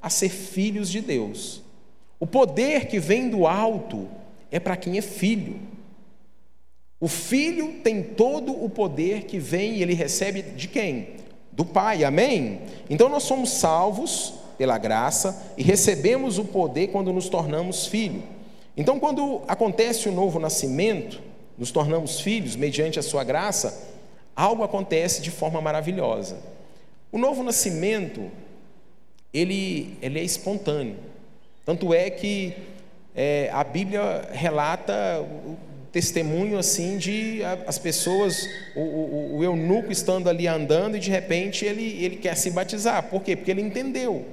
a 0.00 0.08
ser 0.08 0.30
filhos 0.30 0.90
de 0.90 1.00
Deus. 1.00 1.62
O 2.18 2.26
poder 2.26 2.86
que 2.86 2.98
vem 2.98 3.28
do 3.28 3.46
alto 3.46 4.08
é 4.50 4.58
para 4.58 4.76
quem 4.76 4.98
é 4.98 5.02
filho. 5.02 5.56
O 6.98 7.08
filho 7.08 7.80
tem 7.82 8.02
todo 8.02 8.52
o 8.52 8.68
poder 8.68 9.24
que 9.24 9.38
vem 9.38 9.76
e 9.76 9.82
ele 9.82 9.94
recebe 9.94 10.42
de 10.42 10.68
quem? 10.68 11.16
Do 11.52 11.64
Pai, 11.64 12.04
amém? 12.04 12.60
Então 12.88 13.08
nós 13.08 13.22
somos 13.22 13.50
salvos 13.50 14.34
pela 14.56 14.76
graça 14.76 15.52
e 15.56 15.62
recebemos 15.62 16.36
o 16.38 16.44
poder 16.44 16.88
quando 16.88 17.12
nos 17.12 17.28
tornamos 17.28 17.86
filho. 17.86 18.22
Então, 18.76 19.00
quando 19.00 19.42
acontece 19.48 20.08
o 20.08 20.12
novo 20.12 20.38
nascimento, 20.38 21.20
nos 21.60 21.70
tornamos 21.70 22.22
filhos 22.22 22.56
mediante 22.56 22.98
a 22.98 23.02
sua 23.02 23.22
graça, 23.22 23.86
algo 24.34 24.64
acontece 24.64 25.20
de 25.20 25.30
forma 25.30 25.60
maravilhosa. 25.60 26.38
O 27.12 27.18
novo 27.18 27.42
nascimento 27.42 28.30
ele, 29.32 29.98
ele 30.00 30.18
é 30.18 30.22
espontâneo. 30.24 30.96
Tanto 31.66 31.92
é 31.92 32.08
que 32.08 32.56
é, 33.14 33.50
a 33.52 33.62
Bíblia 33.62 34.30
relata 34.32 35.20
o 35.20 35.58
testemunho 35.92 36.56
assim 36.56 36.96
de 36.96 37.42
as 37.66 37.78
pessoas, 37.78 38.48
o, 38.74 38.80
o, 38.80 39.36
o, 39.36 39.44
eunuco 39.44 39.92
estando 39.92 40.30
ali 40.30 40.46
andando 40.46 40.96
e 40.96 41.00
de 41.00 41.10
repente 41.10 41.66
ele, 41.66 42.02
ele 42.02 42.16
quer 42.16 42.36
se 42.36 42.50
batizar. 42.50 43.02
Por 43.10 43.22
quê? 43.22 43.36
Porque 43.36 43.50
ele 43.50 43.60
entendeu. 43.60 44.26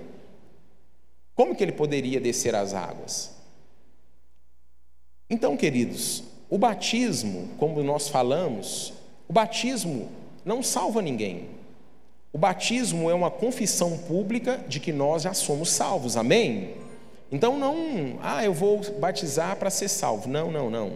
Como 1.36 1.54
que 1.54 1.64
ele 1.64 1.74
poderia 1.74 2.22
descer 2.22 2.56
as 2.56 2.74
águas? 2.74 3.36
Então, 5.30 5.58
queridos, 5.58 6.24
o 6.50 6.58
batismo, 6.58 7.50
como 7.58 7.84
nós 7.84 8.08
falamos, 8.08 8.94
o 9.28 9.34
batismo 9.34 10.10
não 10.46 10.64
salva 10.64 11.02
ninguém. 11.02 11.50
O 12.32 12.38
batismo 12.38 13.10
é 13.10 13.14
uma 13.14 13.32
confissão 13.32 13.98
pública 13.98 14.64
de 14.68 14.80
que 14.80 14.94
nós 14.94 15.24
já 15.24 15.34
somos 15.34 15.70
salvos, 15.70 16.16
amém? 16.16 16.76
Então 17.32 17.58
não, 17.58 18.18
ah, 18.22 18.44
eu 18.44 18.54
vou 18.54 18.80
batizar 19.00 19.58
para 19.58 19.70
ser 19.70 19.90
salvo. 19.90 20.30
Não, 20.30 20.52
não, 20.52 20.70
não. 20.70 20.94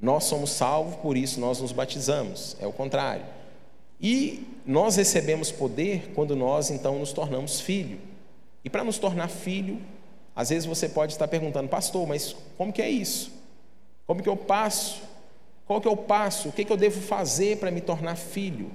Nós 0.00 0.24
somos 0.24 0.50
salvos, 0.50 0.96
por 0.96 1.16
isso 1.16 1.40
nós 1.40 1.60
nos 1.60 1.72
batizamos. 1.72 2.56
É 2.60 2.66
o 2.66 2.72
contrário. 2.72 3.24
E 4.00 4.46
nós 4.66 4.96
recebemos 4.96 5.50
poder 5.50 6.12
quando 6.14 6.34
nós 6.36 6.70
então 6.70 6.98
nos 6.98 7.12
tornamos 7.12 7.60
filho. 7.60 7.98
E 8.64 8.68
para 8.68 8.84
nos 8.84 8.98
tornar 8.98 9.28
filho, 9.28 9.78
às 10.34 10.50
vezes 10.50 10.66
você 10.66 10.88
pode 10.88 11.12
estar 11.12 11.28
perguntando, 11.28 11.68
pastor, 11.68 12.06
mas 12.06 12.34
como 12.56 12.72
que 12.72 12.82
é 12.82 12.90
isso? 12.90 13.39
Como 14.10 14.24
que 14.24 14.28
eu 14.28 14.36
passo? 14.36 15.02
Qual 15.64 15.80
que 15.80 15.86
eu 15.86 15.96
passo? 15.96 16.48
O 16.48 16.52
que, 16.52 16.64
que 16.64 16.72
eu 16.72 16.76
devo 16.76 17.00
fazer 17.00 17.58
para 17.58 17.70
me 17.70 17.80
tornar 17.80 18.16
filho? 18.16 18.68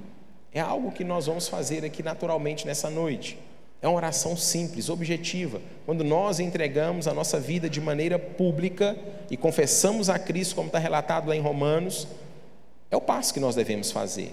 É 0.54 0.62
algo 0.62 0.94
que 0.94 1.04
nós 1.04 1.26
vamos 1.26 1.50
fazer 1.50 1.84
aqui 1.84 2.02
naturalmente 2.02 2.66
nessa 2.66 2.90
noite. 2.90 3.38
É 3.82 3.88
uma 3.90 3.98
oração 3.98 4.38
simples, 4.38 4.88
objetiva. 4.88 5.62
Quando 5.86 6.06
nós 6.06 6.40
entregamos 6.40 7.06
a 7.06 7.14
nossa 7.14 7.38
vida 7.38 7.70
de 7.70 7.82
maneira 7.82 8.18
pública 8.18 8.96
e 9.30 9.36
confessamos 9.36 10.10
a 10.10 10.18
Cristo, 10.18 10.56
como 10.56 10.68
está 10.68 10.80
relatado 10.80 11.28
lá 11.28 11.36
em 11.36 11.42
Romanos, 11.42 12.08
é 12.90 12.96
o 12.96 13.02
passo 13.02 13.34
que 13.34 13.40
nós 13.42 13.56
devemos 13.56 13.92
fazer. 13.92 14.32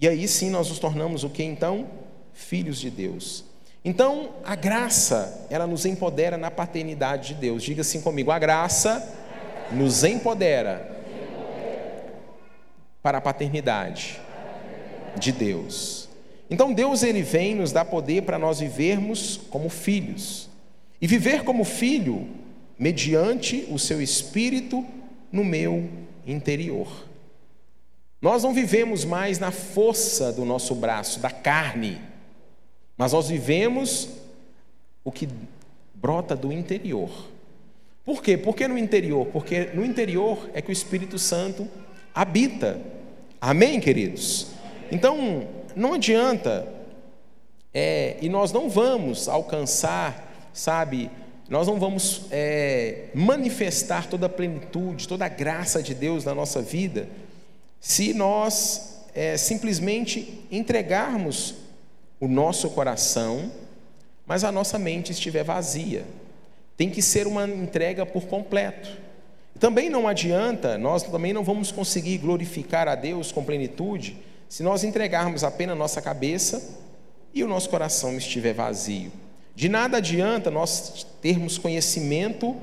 E 0.00 0.08
aí 0.08 0.26
sim 0.26 0.50
nós 0.50 0.68
nos 0.68 0.80
tornamos 0.80 1.22
o 1.22 1.30
que 1.30 1.44
então? 1.44 1.86
Filhos 2.32 2.80
de 2.80 2.90
Deus. 2.90 3.44
Então, 3.84 4.30
a 4.44 4.56
graça, 4.56 5.46
ela 5.48 5.66
nos 5.66 5.86
empodera 5.86 6.36
na 6.36 6.50
paternidade 6.50 7.28
de 7.28 7.34
Deus. 7.34 7.62
Diga 7.62 7.82
assim 7.82 8.00
comigo: 8.00 8.32
a 8.32 8.38
graça 8.40 9.21
nos 9.74 10.04
empodera 10.04 10.90
para 13.02 13.18
a 13.18 13.20
paternidade 13.20 14.20
de 15.18 15.32
Deus. 15.32 16.08
Então 16.48 16.72
Deus 16.72 17.02
ele 17.02 17.22
vem 17.22 17.54
nos 17.54 17.72
dar 17.72 17.84
poder 17.84 18.22
para 18.22 18.38
nós 18.38 18.60
vivermos 18.60 19.40
como 19.50 19.68
filhos. 19.68 20.48
E 21.00 21.06
viver 21.06 21.42
como 21.44 21.64
filho 21.64 22.28
mediante 22.78 23.66
o 23.70 23.78
seu 23.78 24.00
espírito 24.00 24.84
no 25.30 25.44
meu 25.44 25.88
interior. 26.26 27.06
Nós 28.20 28.44
não 28.44 28.54
vivemos 28.54 29.04
mais 29.04 29.38
na 29.38 29.50
força 29.50 30.32
do 30.32 30.44
nosso 30.44 30.74
braço, 30.74 31.18
da 31.18 31.30
carne, 31.30 32.00
mas 32.96 33.12
nós 33.12 33.28
vivemos 33.28 34.08
o 35.02 35.10
que 35.10 35.28
brota 35.94 36.36
do 36.36 36.52
interior. 36.52 37.31
Por 38.04 38.22
quê? 38.22 38.36
Por 38.36 38.56
que 38.56 38.66
no 38.66 38.76
interior? 38.76 39.26
Porque 39.26 39.70
no 39.74 39.84
interior 39.84 40.50
é 40.54 40.60
que 40.60 40.70
o 40.70 40.72
Espírito 40.72 41.18
Santo 41.18 41.68
habita. 42.14 42.80
Amém, 43.40 43.80
queridos? 43.80 44.48
Então, 44.90 45.46
não 45.74 45.94
adianta, 45.94 46.68
é, 47.72 48.16
e 48.20 48.28
nós 48.28 48.52
não 48.52 48.68
vamos 48.68 49.28
alcançar, 49.28 50.50
sabe, 50.52 51.10
nós 51.48 51.66
não 51.66 51.78
vamos 51.78 52.22
é, 52.30 53.08
manifestar 53.14 54.08
toda 54.08 54.26
a 54.26 54.28
plenitude, 54.28 55.06
toda 55.06 55.24
a 55.24 55.28
graça 55.28 55.82
de 55.82 55.94
Deus 55.94 56.24
na 56.24 56.34
nossa 56.34 56.60
vida, 56.60 57.08
se 57.80 58.12
nós 58.14 59.06
é, 59.14 59.36
simplesmente 59.36 60.44
entregarmos 60.50 61.54
o 62.20 62.28
nosso 62.28 62.70
coração, 62.70 63.50
mas 64.26 64.44
a 64.44 64.52
nossa 64.52 64.78
mente 64.78 65.12
estiver 65.12 65.42
vazia. 65.42 66.04
Tem 66.76 66.90
que 66.90 67.02
ser 67.02 67.26
uma 67.26 67.46
entrega 67.46 68.04
por 68.04 68.24
completo. 68.24 68.88
Também 69.58 69.88
não 69.88 70.08
adianta, 70.08 70.76
nós 70.76 71.02
também 71.02 71.32
não 71.32 71.44
vamos 71.44 71.70
conseguir 71.70 72.18
glorificar 72.18 72.88
a 72.88 72.94
Deus 72.94 73.30
com 73.30 73.44
plenitude 73.44 74.16
se 74.48 74.62
nós 74.62 74.84
entregarmos 74.84 75.44
apenas 75.44 75.78
nossa 75.78 76.02
cabeça 76.02 76.80
e 77.32 77.44
o 77.44 77.48
nosso 77.48 77.70
coração 77.70 78.16
estiver 78.16 78.52
vazio. 78.52 79.12
De 79.54 79.68
nada 79.68 79.98
adianta 79.98 80.50
nós 80.50 81.06
termos 81.20 81.58
conhecimento 81.58 82.56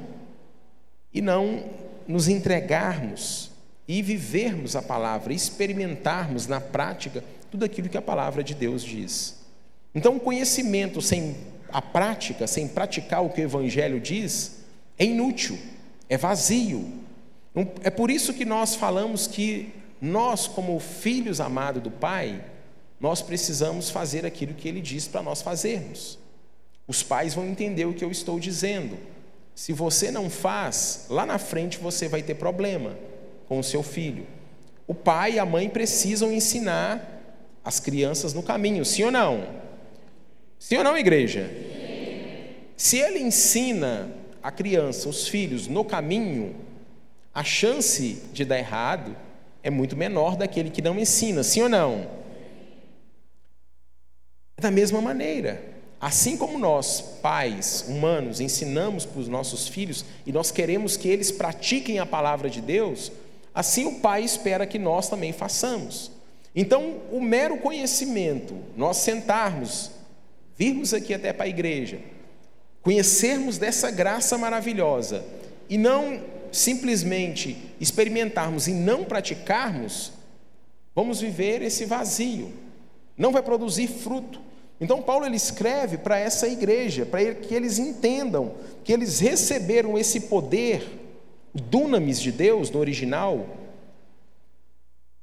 e 1.14 1.22
não 1.22 1.64
nos 2.08 2.28
entregarmos 2.28 3.52
e 3.88 4.02
vivermos 4.02 4.76
a 4.76 4.82
palavra, 4.82 5.34
experimentarmos 5.34 6.48
na 6.48 6.60
prática 6.62 7.24
tudo 7.50 7.66
aquilo 7.66 7.90
que 7.90 7.98
a 7.98 8.02
palavra 8.02 8.44
de 8.44 8.54
Deus 8.54 8.84
diz. 8.84 9.40
Então, 9.94 10.20
conhecimento 10.20 11.02
sem 11.02 11.36
a 11.72 11.82
prática, 11.82 12.48
sem 12.48 12.68
praticar 12.68 13.24
o 13.24 13.30
que 13.30 13.42
o 13.42 13.44
Evangelho 13.44 14.00
diz, 14.00 14.60
é 14.98 15.06
inútil, 15.06 15.58
é 16.08 16.18
vazio. 16.18 16.86
É 17.84 17.90
por 17.90 18.10
isso 18.10 18.34
que 18.34 18.46
nós 18.46 18.76
falamos 18.76 19.28
que 19.28 19.74
nós, 20.02 20.48
como 20.48 20.80
filhos 20.80 21.42
amados 21.42 21.82
do 21.82 21.92
Pai, 21.92 22.42
nós 23.00 23.22
precisamos 23.22 23.90
fazer 23.90 24.26
aquilo 24.26 24.54
que 24.54 24.68
Ele 24.68 24.82
diz 24.82 25.08
para 25.08 25.22
nós 25.22 25.42
fazermos. 25.42 26.18
Os 26.88 27.04
pais 27.04 27.34
vão 27.34 27.46
entender 27.46 27.86
o 27.86 27.94
que 27.94 28.04
eu 28.04 28.12
estou 28.12 28.40
dizendo. 28.40 28.98
Se 29.54 29.74
você 29.74 30.10
não 30.10 30.30
faz, 30.30 31.06
lá 31.10 31.26
na 31.26 31.38
frente 31.38 31.78
você 31.78 32.08
vai 32.08 32.24
ter 32.24 32.36
problema 32.36 32.96
com 33.48 33.60
o 33.60 33.64
seu 33.64 33.84
filho. 33.84 34.26
O 34.88 34.96
pai 34.96 35.34
e 35.34 35.40
a 35.40 35.46
mãe 35.46 35.70
precisam 35.70 36.32
ensinar 36.32 37.22
as 37.64 37.80
crianças 37.80 38.34
no 38.34 38.42
caminho, 38.42 38.84
sim 38.84 39.04
ou 39.04 39.12
não? 39.12 39.46
Sim 40.60 40.78
ou 40.78 40.84
não, 40.84 40.98
igreja? 40.98 41.50
Se 42.76 42.98
ele 42.98 43.20
ensina 43.20 44.12
a 44.44 44.52
criança, 44.52 45.08
os 45.08 45.28
filhos, 45.28 45.68
no 45.68 45.86
caminho, 45.86 46.56
a 47.34 47.44
chance 47.44 48.22
de 48.34 48.44
dar 48.44 48.60
errado 48.60 49.16
é 49.64 49.70
muito 49.70 49.96
menor 49.96 50.36
daquele 50.36 50.70
que 50.70 50.82
não 50.82 51.00
ensina, 51.00 51.44
sim 51.44 51.62
ou 51.62 51.70
não? 51.70 52.08
Da 54.60 54.70
mesma 54.70 55.02
maneira, 55.02 55.64
assim 56.00 56.38
como 56.38 56.60
nós, 56.60 57.02
pais 57.22 57.86
humanos, 57.88 58.42
ensinamos 58.42 59.06
para 59.06 59.22
os 59.22 59.28
nossos 59.28 59.68
filhos 59.68 60.04
e 60.26 60.32
nós 60.32 60.52
queremos 60.52 60.98
que 60.98 61.08
eles 61.08 61.32
pratiquem 61.32 62.00
a 62.00 62.06
palavra 62.06 62.50
de 62.50 62.62
Deus, 62.62 63.12
assim 63.54 63.86
o 63.86 64.00
pai 64.00 64.24
espera 64.24 64.68
que 64.68 64.78
nós 64.78 65.10
também 65.10 65.32
façamos. 65.32 66.12
Então, 66.56 66.98
o 67.12 67.22
mero 67.22 67.58
conhecimento, 67.58 68.56
nós 68.76 68.98
sentarmos, 68.98 69.92
virmos 70.60 70.94
aqui 70.94 71.14
até 71.14 71.32
para 71.32 71.46
a 71.46 71.50
igreja, 71.50 72.02
conhecermos 72.82 73.58
dessa 73.58 73.90
graça 73.90 74.38
maravilhosa 74.38 75.24
e 75.70 75.78
não 75.78 76.22
simplesmente 76.52 77.58
experimentarmos 77.80 78.68
e 78.68 78.74
não 78.74 79.06
praticarmos, 79.06 80.12
vamos 80.94 81.22
viver 81.22 81.62
esse 81.62 81.86
vazio, 81.86 82.52
não 83.18 83.32
vai 83.32 83.42
produzir 83.42 83.88
fruto. 83.88 84.42
Então 84.82 85.02
Paulo 85.02 85.26
ele 85.26 85.38
escreve 85.38 85.98
para 85.98 86.20
essa 86.20 86.46
igreja, 86.46 87.06
para 87.06 87.34
que 87.36 87.56
eles 87.56 87.80
entendam 87.80 88.56
que 88.84 88.92
eles 88.92 89.20
receberam 89.20 89.98
esse 89.98 90.22
poder, 90.22 90.84
dunamis 91.54 92.20
de 92.20 92.34
Deus 92.34 92.70
no 92.70 92.80
original, 92.80 93.48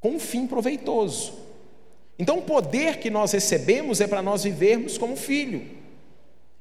com 0.01 0.13
um 0.13 0.19
fim 0.19 0.47
proveitoso. 0.47 1.46
Então 2.19 2.39
o 2.39 2.43
poder 2.43 2.99
que 2.99 3.11
nós 3.11 3.33
recebemos 3.33 4.01
é 4.01 4.07
para 4.07 4.23
nós 4.23 4.45
vivermos 4.45 4.97
como 4.97 5.17
filho. 5.17 5.63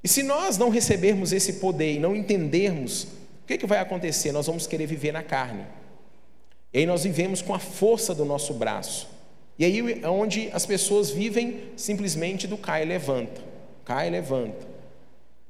E 0.03 0.07
se 0.07 0.21
nós 0.21 0.57
não 0.57 0.69
recebermos 0.69 1.31
esse 1.33 1.53
poder 1.53 1.93
e 1.93 1.99
não 1.99 2.15
entendermos 2.15 3.07
o 3.45 3.47
que, 3.47 3.59
que 3.59 3.67
vai 3.67 3.77
acontecer? 3.77 4.31
Nós 4.31 4.47
vamos 4.47 4.65
querer 4.65 4.87
viver 4.87 5.11
na 5.11 5.21
carne. 5.21 5.67
E 6.73 6.79
aí 6.79 6.85
nós 6.87 7.03
vivemos 7.03 7.43
com 7.43 7.53
a 7.53 7.59
força 7.59 8.13
do 8.15 8.25
nosso 8.25 8.55
braço. 8.55 9.07
E 9.59 9.63
aí 9.63 10.01
é 10.01 10.09
onde 10.09 10.49
as 10.51 10.65
pessoas 10.65 11.11
vivem 11.11 11.61
simplesmente 11.77 12.47
do 12.47 12.57
cai 12.57 12.81
e 12.81 12.85
levanta. 12.85 13.39
Cai 13.85 14.07
e 14.07 14.09
levanta. 14.09 14.65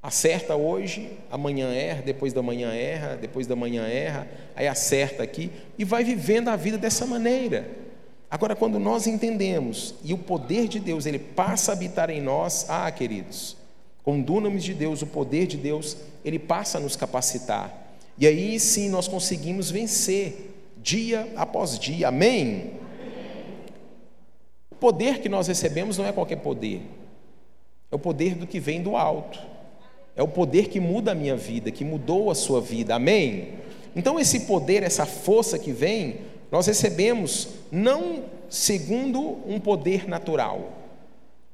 Acerta 0.03 0.57
hoje, 0.57 1.09
amanhã 1.31 1.73
erra, 1.73 2.01
depois 2.01 2.33
da 2.33 2.41
manhã 2.41 2.73
erra, 2.73 3.15
depois 3.15 3.47
da 3.47 3.55
manhã 3.55 3.87
erra, 3.87 4.27
aí 4.53 4.67
acerta 4.67 5.23
aqui 5.23 5.49
e 5.77 5.85
vai 5.85 6.03
vivendo 6.03 6.49
a 6.49 6.57
vida 6.57 6.77
dessa 6.77 7.05
maneira. 7.05 7.65
Agora, 8.35 8.53
quando 8.53 8.77
nós 8.77 9.07
entendemos 9.07 9.95
e 10.03 10.13
o 10.13 10.17
poder 10.17 10.67
de 10.67 10.77
Deus 10.77 11.05
ele 11.05 11.17
passa 11.17 11.71
a 11.71 11.73
habitar 11.73 12.09
em 12.09 12.19
nós, 12.19 12.65
ah, 12.67 12.91
queridos, 12.91 13.55
com 14.03 14.21
dunamis 14.21 14.61
de 14.61 14.73
Deus, 14.73 15.01
o 15.01 15.07
poder 15.07 15.47
de 15.47 15.55
Deus, 15.55 15.95
ele 16.21 16.37
passa 16.37 16.77
a 16.77 16.81
nos 16.81 16.97
capacitar. 16.97 17.73
E 18.17 18.27
aí 18.27 18.59
sim 18.59 18.89
nós 18.89 19.07
conseguimos 19.07 19.71
vencer 19.71 20.53
dia 20.75 21.31
após 21.37 21.79
dia. 21.79 22.09
Amém? 22.09 22.73
O 24.69 24.75
poder 24.75 25.21
que 25.21 25.29
nós 25.29 25.47
recebemos 25.47 25.97
não 25.97 26.05
é 26.05 26.11
qualquer 26.11 26.41
poder. 26.41 26.81
é 27.89 27.95
o 27.95 27.99
poder 27.99 28.35
do 28.35 28.45
que 28.45 28.59
vem 28.59 28.83
do 28.83 28.97
alto. 28.97 29.39
É 30.13 30.21
o 30.21 30.27
poder 30.27 30.67
que 30.67 30.81
muda 30.81 31.13
a 31.13 31.15
minha 31.15 31.37
vida, 31.37 31.71
que 31.71 31.85
mudou 31.85 32.29
a 32.29 32.35
sua 32.35 32.59
vida. 32.59 32.95
Amém? 32.95 33.53
Então, 33.95 34.19
esse 34.19 34.41
poder, 34.41 34.83
essa 34.83 35.05
força 35.05 35.57
que 35.57 35.71
vem, 35.71 36.17
nós 36.51 36.67
recebemos 36.67 37.49
não 37.71 38.23
segundo 38.49 39.39
um 39.45 39.59
poder 39.59 40.07
natural. 40.07 40.73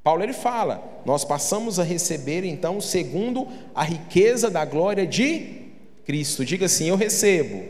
Paulo 0.02 0.22
ele 0.22 0.32
fala: 0.32 0.82
nós 1.04 1.24
passamos 1.24 1.78
a 1.78 1.84
receber 1.84 2.44
então 2.44 2.80
segundo 2.80 3.46
a 3.74 3.82
riqueza 3.82 4.50
da 4.50 4.64
glória 4.64 5.06
de 5.06 5.62
Cristo. 6.04 6.44
Diga 6.44 6.66
assim: 6.66 6.88
eu 6.88 6.96
recebo 6.96 7.62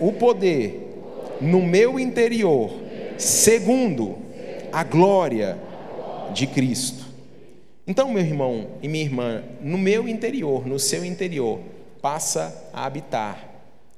o 0.00 0.12
poder 0.12 0.88
no 1.40 1.62
meu 1.62 1.98
interior, 1.98 2.70
segundo 3.16 4.18
a 4.72 4.82
glória 4.84 5.58
de 6.32 6.46
Cristo. 6.46 7.08
Então, 7.86 8.12
meu 8.12 8.22
irmão 8.22 8.68
e 8.82 8.88
minha 8.88 9.04
irmã, 9.04 9.42
no 9.60 9.76
meu 9.76 10.08
interior, 10.08 10.66
no 10.66 10.78
seu 10.78 11.04
interior, 11.04 11.58
passa 12.00 12.70
a 12.72 12.86
habitar 12.86 13.48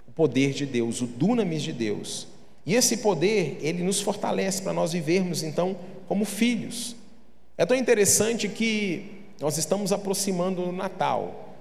o 0.09 0.13
poder 0.13 0.53
de 0.53 0.65
Deus, 0.65 1.03
o 1.03 1.07
dunamis 1.07 1.63
de 1.63 1.73
Deus. 1.73 2.32
E 2.65 2.75
esse 2.75 2.99
poder, 2.99 3.59
ele 3.61 3.83
nos 3.83 4.01
fortalece 4.01 4.63
para 4.63 4.73
nós 4.73 4.93
vivermos 4.93 5.43
então 5.43 5.77
como 6.07 6.25
filhos. 6.25 6.95
É 7.59 7.67
tão 7.67 7.77
interessante 7.77 8.49
que 8.49 9.23
nós 9.41 9.59
estamos 9.59 9.93
aproximando 9.93 10.65
do 10.65 10.73
Natal. 10.73 11.57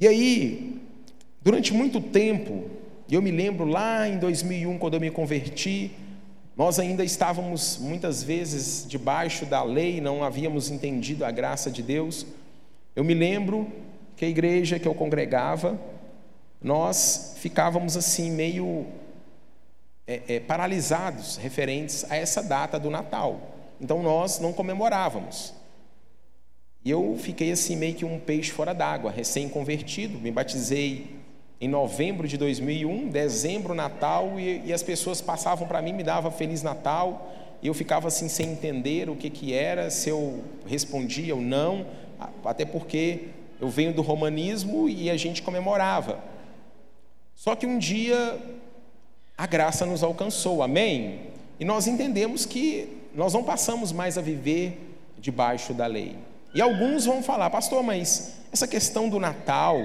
E 0.00 0.08
aí, 0.08 0.80
durante 1.42 1.72
muito 1.72 2.00
tempo, 2.00 2.64
eu 3.10 3.20
me 3.20 3.30
lembro 3.30 3.66
lá 3.66 4.08
em 4.08 4.18
2001, 4.18 4.78
quando 4.78 4.94
eu 4.94 5.00
me 5.00 5.10
converti, 5.10 5.92
nós 6.56 6.78
ainda 6.78 7.04
estávamos 7.04 7.78
muitas 7.78 8.22
vezes 8.22 8.86
debaixo 8.88 9.44
da 9.44 9.62
lei, 9.62 10.00
não 10.00 10.24
havíamos 10.24 10.70
entendido 10.70 11.24
a 11.24 11.30
graça 11.30 11.70
de 11.70 11.82
Deus. 11.82 12.26
Eu 12.96 13.04
me 13.04 13.12
lembro 13.12 13.70
que 14.16 14.24
a 14.24 14.28
igreja 14.28 14.78
que 14.78 14.86
eu 14.86 14.94
congregava, 14.94 15.78
nós 16.62 17.34
ficávamos 17.38 17.96
assim 17.96 18.30
meio 18.30 18.86
é, 20.06 20.22
é, 20.28 20.40
paralisados 20.40 21.36
referentes 21.36 22.04
a 22.10 22.16
essa 22.16 22.42
data 22.42 22.78
do 22.78 22.90
Natal. 22.90 23.40
Então 23.80 24.02
nós 24.02 24.38
não 24.38 24.52
comemorávamos. 24.52 25.54
E 26.84 26.90
eu 26.90 27.16
fiquei 27.18 27.50
assim 27.50 27.76
meio 27.76 27.94
que 27.94 28.04
um 28.04 28.18
peixe 28.18 28.50
fora 28.50 28.74
d'água, 28.74 29.10
recém-convertido, 29.10 30.18
me 30.18 30.30
batizei 30.30 31.16
em 31.60 31.68
novembro 31.68 32.28
de 32.28 32.36
2001, 32.36 33.08
dezembro, 33.08 33.74
Natal, 33.74 34.38
e, 34.38 34.66
e 34.66 34.72
as 34.72 34.82
pessoas 34.82 35.22
passavam 35.22 35.66
para 35.66 35.80
mim, 35.80 35.94
me 35.94 36.02
davam 36.02 36.30
Feliz 36.30 36.62
Natal, 36.62 37.32
e 37.62 37.68
eu 37.68 37.72
ficava 37.72 38.08
assim 38.08 38.28
sem 38.28 38.50
entender 38.50 39.08
o 39.08 39.16
que, 39.16 39.30
que 39.30 39.54
era, 39.54 39.88
se 39.88 40.10
eu 40.10 40.44
respondia 40.66 41.34
ou 41.34 41.40
não, 41.40 41.86
até 42.44 42.66
porque 42.66 43.28
eu 43.58 43.70
venho 43.70 43.94
do 43.94 44.02
romanismo 44.02 44.86
e 44.86 45.08
a 45.08 45.16
gente 45.16 45.40
comemorava. 45.40 46.22
Só 47.34 47.56
que 47.56 47.66
um 47.66 47.78
dia 47.78 48.38
a 49.36 49.46
graça 49.46 49.84
nos 49.84 50.02
alcançou, 50.02 50.62
amém? 50.62 51.20
E 51.58 51.64
nós 51.64 51.86
entendemos 51.86 52.46
que 52.46 52.88
nós 53.14 53.32
não 53.32 53.42
passamos 53.44 53.92
mais 53.92 54.18
a 54.18 54.20
viver 54.20 54.96
debaixo 55.18 55.72
da 55.72 55.86
lei. 55.86 56.16
E 56.54 56.60
alguns 56.60 57.04
vão 57.04 57.22
falar, 57.22 57.50
pastor, 57.50 57.82
mas 57.82 58.34
essa 58.52 58.68
questão 58.68 59.08
do 59.08 59.18
Natal, 59.18 59.78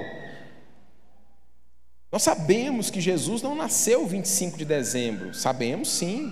nós 2.12 2.24
sabemos 2.24 2.90
que 2.90 3.02
Jesus 3.02 3.42
não 3.42 3.56
nasceu 3.56 4.06
25 4.06 4.58
de 4.58 4.66
dezembro, 4.66 5.34
sabemos 5.34 5.90
sim. 5.90 6.32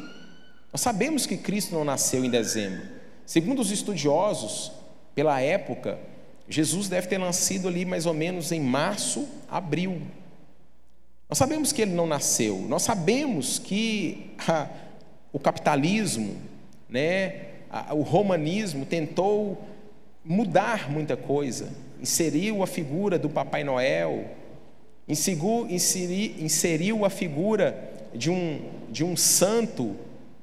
Nós 0.71 0.81
sabemos 0.81 1.25
que 1.25 1.37
Cristo 1.37 1.73
não 1.73 1.83
nasceu 1.83 2.23
em 2.23 2.29
dezembro. 2.29 2.83
Segundo 3.25 3.59
os 3.59 3.71
estudiosos, 3.71 4.71
pela 5.15 5.41
época, 5.41 5.97
Jesus 6.47 6.87
deve 6.87 7.07
ter 7.07 7.17
nascido 7.17 7.67
ali 7.67 7.85
mais 7.85 8.05
ou 8.05 8.13
menos 8.13 8.51
em 8.51 8.61
março, 8.61 9.27
abril. 9.49 10.01
Nós 11.29 11.37
sabemos 11.37 11.71
que 11.73 11.81
ele 11.81 11.93
não 11.93 12.07
nasceu, 12.07 12.57
nós 12.69 12.83
sabemos 12.83 13.59
que 13.59 14.31
ah, 14.47 14.69
o 15.33 15.39
capitalismo, 15.39 16.35
né, 16.89 17.47
o 17.91 18.01
romanismo 18.01 18.85
tentou 18.85 19.61
mudar 20.23 20.89
muita 20.89 21.17
coisa, 21.17 21.69
inseriu 22.01 22.63
a 22.63 22.67
figura 22.67 23.19
do 23.19 23.29
Papai 23.29 23.63
Noel, 23.63 24.25
inseriu, 25.07 25.67
inseriu 26.39 27.05
a 27.05 27.09
figura 27.09 27.91
de 28.13 28.29
um, 28.29 28.61
de 28.89 29.03
um 29.03 29.17
santo, 29.17 29.95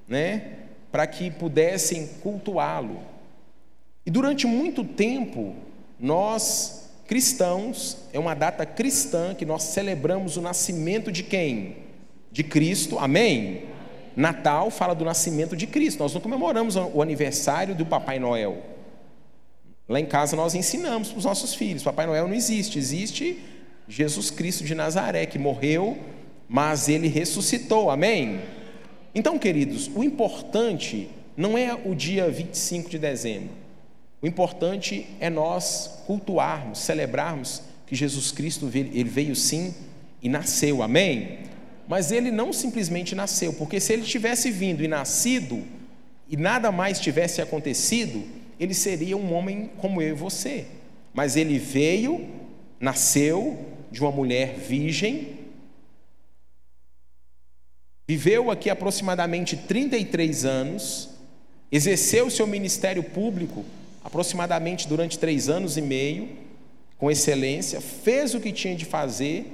né, 0.06 0.52
para 0.92 1.06
que 1.06 1.30
pudessem 1.30 2.06
cultuá-lo. 2.22 3.00
E 4.06 4.10
durante 4.10 4.46
muito 4.46 4.84
tempo, 4.84 5.54
nós 5.98 6.83
cristãos, 7.06 7.98
é 8.12 8.18
uma 8.18 8.34
data 8.34 8.64
cristã 8.64 9.34
que 9.34 9.44
nós 9.44 9.62
celebramos 9.64 10.36
o 10.36 10.42
nascimento 10.42 11.12
de 11.12 11.22
quem? 11.22 11.76
De 12.30 12.42
Cristo, 12.42 12.98
amém? 12.98 13.64
Natal 14.16 14.70
fala 14.70 14.94
do 14.94 15.04
nascimento 15.04 15.56
de 15.56 15.66
Cristo. 15.66 15.98
Nós 16.00 16.14
não 16.14 16.20
comemoramos 16.20 16.76
o 16.76 17.02
aniversário 17.02 17.74
do 17.74 17.84
Papai 17.84 18.18
Noel. 18.18 18.58
Lá 19.88 20.00
em 20.00 20.06
casa 20.06 20.34
nós 20.34 20.54
ensinamos 20.54 21.08
para 21.08 21.18
os 21.18 21.24
nossos 21.24 21.54
filhos: 21.54 21.82
Papai 21.82 22.06
Noel 22.06 22.26
não 22.26 22.34
existe, 22.34 22.78
existe 22.78 23.38
Jesus 23.86 24.30
Cristo 24.30 24.64
de 24.64 24.74
Nazaré, 24.74 25.26
que 25.26 25.38
morreu, 25.38 25.98
mas 26.48 26.88
ele 26.88 27.08
ressuscitou, 27.08 27.90
amém? 27.90 28.40
Então, 29.14 29.38
queridos, 29.38 29.90
o 29.94 30.02
importante 30.02 31.08
não 31.36 31.58
é 31.58 31.74
o 31.74 31.94
dia 31.94 32.30
25 32.30 32.88
de 32.88 32.98
dezembro, 32.98 33.50
o 34.24 34.26
importante 34.26 35.06
é 35.20 35.28
nós 35.28 36.02
cultuarmos, 36.06 36.78
celebrarmos 36.78 37.60
que 37.86 37.94
Jesus 37.94 38.32
Cristo 38.32 38.70
ele 38.72 39.04
veio 39.04 39.36
sim 39.36 39.74
e 40.22 40.30
nasceu, 40.30 40.82
amém? 40.82 41.40
Mas 41.86 42.10
ele 42.10 42.30
não 42.30 42.50
simplesmente 42.50 43.14
nasceu, 43.14 43.52
porque 43.52 43.78
se 43.78 43.92
ele 43.92 44.00
tivesse 44.00 44.50
vindo 44.50 44.82
e 44.82 44.88
nascido 44.88 45.62
e 46.26 46.38
nada 46.38 46.72
mais 46.72 47.00
tivesse 47.00 47.42
acontecido, 47.42 48.24
ele 48.58 48.72
seria 48.72 49.14
um 49.14 49.30
homem 49.34 49.70
como 49.76 50.00
eu 50.00 50.14
e 50.14 50.18
você. 50.18 50.68
Mas 51.12 51.36
ele 51.36 51.58
veio, 51.58 52.26
nasceu 52.80 53.58
de 53.92 54.00
uma 54.00 54.10
mulher 54.10 54.54
virgem, 54.54 55.38
viveu 58.08 58.50
aqui 58.50 58.70
aproximadamente 58.70 59.54
33 59.54 60.46
anos, 60.46 61.10
exerceu 61.70 62.30
seu 62.30 62.46
ministério 62.46 63.02
público 63.02 63.66
aproximadamente 64.04 64.86
durante 64.86 65.18
três 65.18 65.48
anos 65.48 65.78
e 65.78 65.82
meio, 65.82 66.28
com 66.98 67.10
excelência, 67.10 67.80
fez 67.80 68.34
o 68.34 68.40
que 68.40 68.52
tinha 68.52 68.76
de 68.76 68.84
fazer 68.84 69.50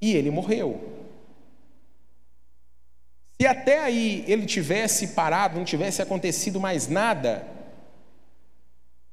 e 0.00 0.14
ele 0.14 0.30
morreu. 0.30 0.92
Se 3.40 3.46
até 3.46 3.80
aí 3.80 4.24
ele 4.28 4.46
tivesse 4.46 5.08
parado, 5.08 5.56
não 5.56 5.64
tivesse 5.64 6.00
acontecido 6.02 6.60
mais 6.60 6.86
nada, 6.86 7.46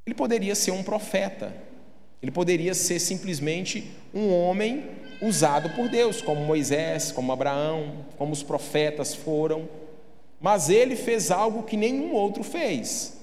ele 0.06 0.14
poderia 0.14 0.56
ser 0.56 0.72
um 0.72 0.84
profeta, 0.84 1.54
ele 2.22 2.32
poderia 2.32 2.74
ser 2.74 3.00
simplesmente 3.00 3.92
um 4.14 4.34
homem 4.34 4.90
usado 5.22 5.70
por 5.70 5.88
Deus, 5.88 6.22
como 6.22 6.44
Moisés, 6.46 7.12
como 7.12 7.32
Abraão, 7.32 8.06
como 8.18 8.34
os 8.34 8.44
profetas 8.44 9.16
foram, 9.16 9.70
mas 10.40 10.70
ele 10.70 10.98
fez 10.98 11.32
algo 11.32 11.64
que 11.64 11.78
nenhum 11.78 12.14
outro 12.14 12.44
fez. 12.44 13.23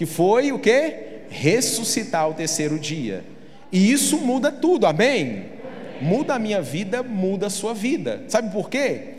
Que 0.00 0.06
foi 0.06 0.50
o 0.50 0.58
que? 0.58 0.94
Ressuscitar 1.28 2.26
o 2.26 2.32
terceiro 2.32 2.78
dia. 2.78 3.22
E 3.70 3.92
isso 3.92 4.16
muda 4.16 4.50
tudo, 4.50 4.86
amém? 4.86 5.60
muda 6.00 6.36
a 6.36 6.38
minha 6.38 6.62
vida, 6.62 7.02
muda 7.02 7.48
a 7.48 7.50
sua 7.50 7.74
vida. 7.74 8.24
Sabe 8.26 8.50
por 8.50 8.70
quê? 8.70 9.16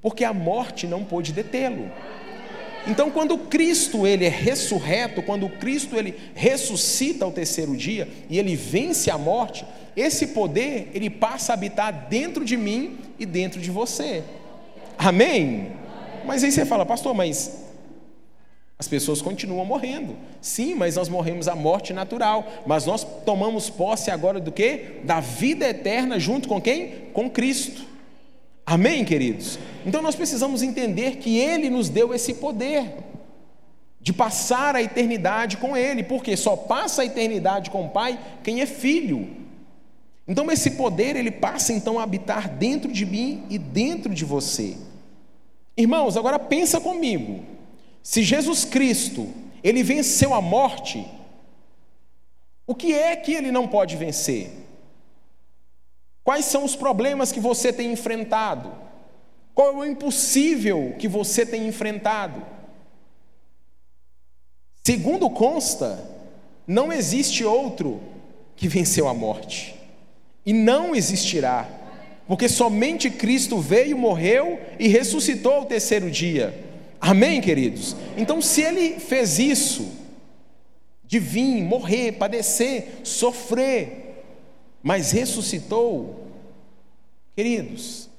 Porque 0.00 0.24
a 0.24 0.32
morte 0.32 0.86
não 0.86 1.04
pôde 1.04 1.30
detê-lo. 1.30 1.90
Então, 2.86 3.10
quando 3.10 3.36
Cristo 3.36 4.06
ele 4.06 4.24
é 4.24 4.30
ressurreto, 4.30 5.22
quando 5.22 5.46
Cristo 5.46 5.94
ele 5.94 6.14
ressuscita 6.34 7.26
ao 7.26 7.30
terceiro 7.30 7.76
dia 7.76 8.08
e 8.30 8.38
ele 8.38 8.56
vence 8.56 9.10
a 9.10 9.18
morte, 9.18 9.62
esse 9.94 10.28
poder 10.28 10.90
ele 10.94 11.10
passa 11.10 11.52
a 11.52 11.54
habitar 11.54 12.06
dentro 12.08 12.46
de 12.46 12.56
mim 12.56 12.96
e 13.18 13.26
dentro 13.26 13.60
de 13.60 13.70
você. 13.70 14.24
Amém? 14.96 15.72
Mas 16.24 16.42
aí 16.42 16.50
você 16.50 16.64
fala, 16.64 16.86
pastor, 16.86 17.12
mas 17.12 17.67
as 18.78 18.86
pessoas 18.86 19.20
continuam 19.20 19.64
morrendo. 19.64 20.16
Sim, 20.40 20.76
mas 20.76 20.94
nós 20.94 21.08
morremos 21.08 21.48
a 21.48 21.56
morte 21.56 21.92
natural. 21.92 22.46
Mas 22.64 22.86
nós 22.86 23.04
tomamos 23.24 23.68
posse 23.68 24.08
agora 24.10 24.38
do 24.38 24.52
que? 24.52 25.00
Da 25.02 25.18
vida 25.18 25.68
eterna 25.68 26.18
junto 26.20 26.48
com 26.48 26.60
quem? 26.60 27.08
Com 27.12 27.28
Cristo. 27.28 27.82
Amém, 28.64 29.04
queridos? 29.04 29.58
Então 29.84 30.00
nós 30.00 30.14
precisamos 30.14 30.62
entender 30.62 31.16
que 31.16 31.38
Ele 31.38 31.68
nos 31.68 31.88
deu 31.88 32.14
esse 32.14 32.34
poder 32.34 32.94
de 34.00 34.12
passar 34.12 34.76
a 34.76 34.82
eternidade 34.82 35.56
com 35.56 35.76
Ele, 35.76 36.04
porque 36.04 36.36
só 36.36 36.54
passa 36.54 37.02
a 37.02 37.04
eternidade 37.04 37.70
com 37.70 37.86
o 37.86 37.88
Pai 37.88 38.16
quem 38.44 38.60
é 38.60 38.66
filho. 38.66 39.28
Então 40.26 40.52
esse 40.52 40.72
poder 40.72 41.16
ele 41.16 41.30
passa 41.30 41.72
então 41.72 41.98
a 41.98 42.02
habitar 42.02 42.50
dentro 42.50 42.92
de 42.92 43.06
mim 43.06 43.42
e 43.48 43.58
dentro 43.58 44.14
de 44.14 44.24
você. 44.26 44.76
Irmãos, 45.76 46.16
agora 46.16 46.38
pensa 46.38 46.80
comigo. 46.80 47.57
Se 48.08 48.22
Jesus 48.22 48.64
Cristo, 48.64 49.28
ele 49.62 49.82
venceu 49.82 50.32
a 50.32 50.40
morte, 50.40 51.06
o 52.66 52.74
que 52.74 52.94
é 52.94 53.14
que 53.14 53.34
ele 53.34 53.52
não 53.52 53.68
pode 53.68 53.96
vencer? 53.96 54.50
Quais 56.24 56.46
são 56.46 56.64
os 56.64 56.74
problemas 56.74 57.30
que 57.30 57.38
você 57.38 57.70
tem 57.70 57.92
enfrentado? 57.92 58.72
Qual 59.54 59.68
é 59.68 59.76
o 59.76 59.84
impossível 59.84 60.96
que 60.98 61.06
você 61.06 61.44
tem 61.44 61.66
enfrentado? 61.66 62.42
Segundo 64.82 65.28
consta, 65.28 66.02
não 66.66 66.90
existe 66.90 67.44
outro 67.44 68.00
que 68.56 68.68
venceu 68.68 69.06
a 69.06 69.12
morte, 69.12 69.78
e 70.46 70.54
não 70.54 70.96
existirá, 70.96 71.68
porque 72.26 72.48
somente 72.48 73.10
Cristo 73.10 73.58
veio, 73.58 73.98
morreu 73.98 74.58
e 74.78 74.88
ressuscitou 74.88 75.52
ao 75.52 75.66
terceiro 75.66 76.10
dia. 76.10 76.67
Amém, 77.00 77.40
queridos? 77.40 77.94
Então, 78.16 78.42
se 78.42 78.62
ele 78.62 78.98
fez 78.98 79.38
isso, 79.38 79.88
de 81.04 81.18
vir, 81.18 81.62
morrer, 81.62 82.12
padecer, 82.12 83.00
sofrer, 83.02 84.24
mas 84.82 85.10
ressuscitou, 85.10 86.26
queridos, 87.34 88.10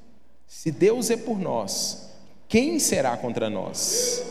se 0.48 0.72
Deus 0.72 1.10
é 1.12 1.18
por 1.18 1.40
nós, 1.40 2.10
quem 2.48 2.80
será 2.80 3.16
contra 3.16 3.50
nós? 3.50 4.24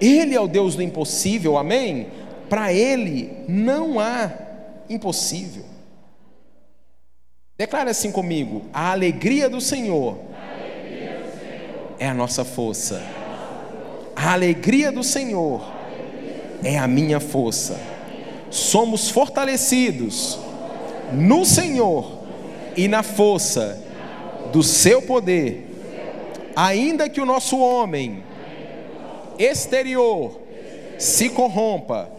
Ele 0.00 0.34
é 0.34 0.40
o 0.40 0.46
Deus 0.46 0.76
do 0.76 0.82
impossível, 0.82 1.56
amém? 1.56 2.08
Para 2.48 2.72
Ele 2.72 3.32
não 3.48 3.98
há 3.98 4.32
impossível. 4.88 5.64
Declara 7.56 7.90
assim 7.90 8.12
comigo: 8.12 8.66
a 8.72 8.92
alegria 8.92 9.48
do 9.48 9.60
Senhor, 9.60 10.18
alegria 10.34 11.18
do 11.18 11.40
Senhor. 11.40 11.96
é 11.98 12.06
a 12.06 12.14
nossa 12.14 12.44
força. 12.44 13.02
A 14.20 14.32
alegria 14.32 14.90
do 14.90 15.04
Senhor 15.04 15.64
é 16.64 16.76
a 16.76 16.88
minha 16.88 17.20
força. 17.20 17.80
Somos 18.50 19.08
fortalecidos 19.08 20.36
no 21.12 21.44
Senhor 21.44 22.24
e 22.76 22.88
na 22.88 23.04
força 23.04 23.80
do 24.52 24.60
seu 24.60 25.00
poder. 25.00 25.68
Ainda 26.56 27.08
que 27.08 27.20
o 27.20 27.24
nosso 27.24 27.60
homem 27.60 28.24
exterior 29.38 30.40
se 30.98 31.28
corrompa, 31.28 32.10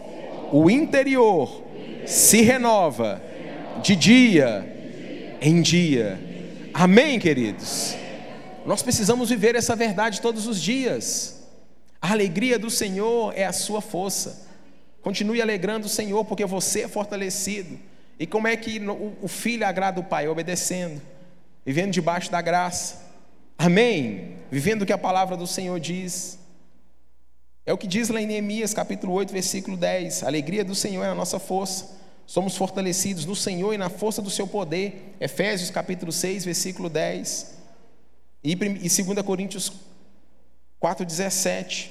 o 0.50 0.70
interior 0.70 1.62
se 2.06 2.40
renova 2.40 3.20
de 3.82 3.94
dia 3.94 5.36
em 5.38 5.60
dia. 5.60 6.18
Amém, 6.72 7.18
queridos? 7.18 7.94
Nós 8.64 8.82
precisamos 8.82 9.28
viver 9.28 9.54
essa 9.54 9.76
verdade 9.76 10.18
todos 10.22 10.46
os 10.46 10.58
dias. 10.62 11.39
A 12.00 12.12
alegria 12.12 12.58
do 12.58 12.70
Senhor 12.70 13.32
é 13.36 13.44
a 13.44 13.52
sua 13.52 13.80
força. 13.80 14.48
Continue 15.02 15.40
alegrando 15.40 15.86
o 15.86 15.90
Senhor, 15.90 16.24
porque 16.24 16.44
você 16.46 16.82
é 16.82 16.88
fortalecido. 16.88 17.78
E 18.18 18.26
como 18.26 18.46
é 18.46 18.56
que 18.56 18.80
o 19.22 19.28
filho 19.28 19.66
agrada 19.66 20.00
o 20.00 20.04
pai? 20.04 20.28
Obedecendo, 20.28 21.00
vivendo 21.64 21.90
debaixo 21.90 22.30
da 22.30 22.40
graça. 22.40 23.10
Amém? 23.56 24.36
Vivendo 24.50 24.82
o 24.82 24.86
que 24.86 24.92
a 24.92 24.98
palavra 24.98 25.36
do 25.36 25.46
Senhor 25.46 25.78
diz. 25.78 26.38
É 27.64 27.72
o 27.72 27.78
que 27.78 27.86
diz 27.86 28.08
lá 28.08 28.20
em 28.20 28.26
Neemias, 28.26 28.74
capítulo 28.74 29.12
8, 29.12 29.32
versículo 29.32 29.76
10. 29.76 30.22
A 30.22 30.26
alegria 30.26 30.64
do 30.64 30.74
Senhor 30.74 31.04
é 31.04 31.08
a 31.08 31.14
nossa 31.14 31.38
força. 31.38 31.98
Somos 32.26 32.56
fortalecidos 32.56 33.24
no 33.24 33.34
Senhor 33.36 33.74
e 33.74 33.78
na 33.78 33.90
força 33.90 34.22
do 34.22 34.30
seu 34.30 34.46
poder. 34.46 35.16
Efésios, 35.20 35.70
capítulo 35.70 36.12
6, 36.12 36.44
versículo 36.44 36.88
10. 36.88 37.58
E 38.42 38.54
2 38.54 39.22
Coríntios 39.24 39.72
4,17. 40.80 41.90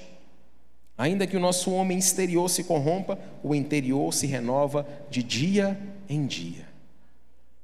Ainda 0.97 1.25
que 1.25 1.37
o 1.37 1.39
nosso 1.39 1.71
homem 1.71 1.97
exterior 1.97 2.49
se 2.49 2.63
corrompa, 2.63 3.17
o 3.41 3.55
interior 3.55 4.13
se 4.13 4.27
renova 4.27 4.85
de 5.09 5.23
dia 5.23 5.79
em 6.09 6.25
dia. 6.25 6.67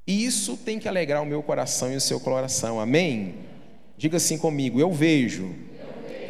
E 0.06 0.24
isso 0.24 0.56
tem 0.56 0.78
que 0.78 0.88
alegrar 0.88 1.22
o 1.22 1.26
meu 1.26 1.42
coração 1.42 1.92
e 1.92 1.96
o 1.96 2.00
seu 2.00 2.20
coração, 2.20 2.80
amém? 2.80 3.34
Diga 3.98 4.16
assim 4.18 4.38
comigo: 4.38 4.80
eu 4.80 4.92
vejo 4.92 5.54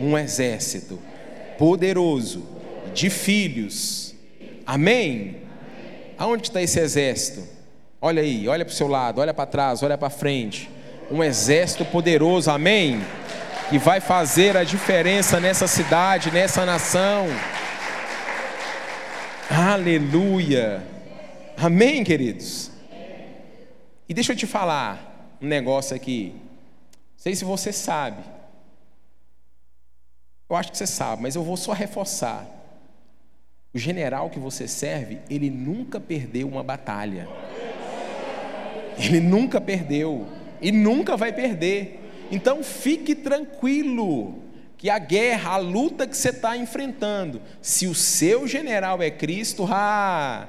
um 0.01 0.17
exército 0.17 0.99
poderoso 1.59 2.45
de 2.95 3.11
filhos, 3.11 4.15
amém? 4.67 5.37
Aonde 6.19 6.49
está 6.49 6.63
esse 6.63 6.81
exército? 6.81 7.47
Olha 8.01 8.23
aí, 8.23 8.49
olha 8.49 8.65
para 8.65 8.73
o 8.73 8.77
seu 8.77 8.89
lado, 8.89 9.21
olha 9.21 9.35
para 9.35 9.47
trás, 9.47 9.83
olha 9.83 9.99
para 9.99 10.09
frente. 10.11 10.71
Um 11.11 11.23
exército 11.23 11.85
poderoso, 11.85 12.51
amém? 12.51 13.01
Que 13.69 13.79
vai 13.79 14.01
fazer 14.01 14.57
a 14.57 14.63
diferença 14.63 15.41
nessa 15.41 15.67
cidade, 15.67 16.31
nessa 16.31 16.65
nação. 16.65 17.27
Aleluia. 19.51 20.83
Amém, 21.57 22.05
queridos? 22.05 22.71
E 24.09 24.15
deixa 24.15 24.33
eu 24.33 24.37
te 24.37 24.47
falar 24.47 25.37
um 25.41 25.47
negócio 25.47 25.97
aqui. 25.97 26.33
Não 26.35 27.19
sei 27.19 27.35
se 27.35 27.45
você 27.45 27.73
sabe. 27.73 28.23
Eu 30.49 30.55
acho 30.55 30.71
que 30.71 30.79
você 30.79 30.87
sabe, 30.87 31.23
mas 31.23 31.35
eu 31.35 31.43
vou 31.43 31.57
só 31.57 31.73
reforçar. 31.73 32.47
O 33.75 33.79
general 33.79 34.31
que 34.31 34.39
você 34.39 34.69
serve, 34.69 35.19
ele 35.29 35.51
nunca 35.51 35.99
perdeu 35.99 36.47
uma 36.49 36.63
batalha. 36.63 37.29
Ele 38.97 39.21
nunca 39.21 39.61
perdeu 39.61 40.27
e 40.63 40.71
nunca 40.71 41.17
vai 41.17 41.33
perder. 41.33 42.06
Então 42.31 42.63
fique 42.63 43.15
tranquilo 43.15 44.43
que 44.77 44.91
a 44.91 44.99
guerra, 44.99 45.53
a 45.53 45.57
luta 45.57 46.07
que 46.07 46.17
você 46.17 46.31
está 46.31 46.57
enfrentando, 46.57 47.41
se 47.63 47.87
o 47.87 47.95
seu 47.95 48.47
general 48.47 49.03
é 49.03 49.11
Cristo, 49.11 49.67
ah, 49.71 50.49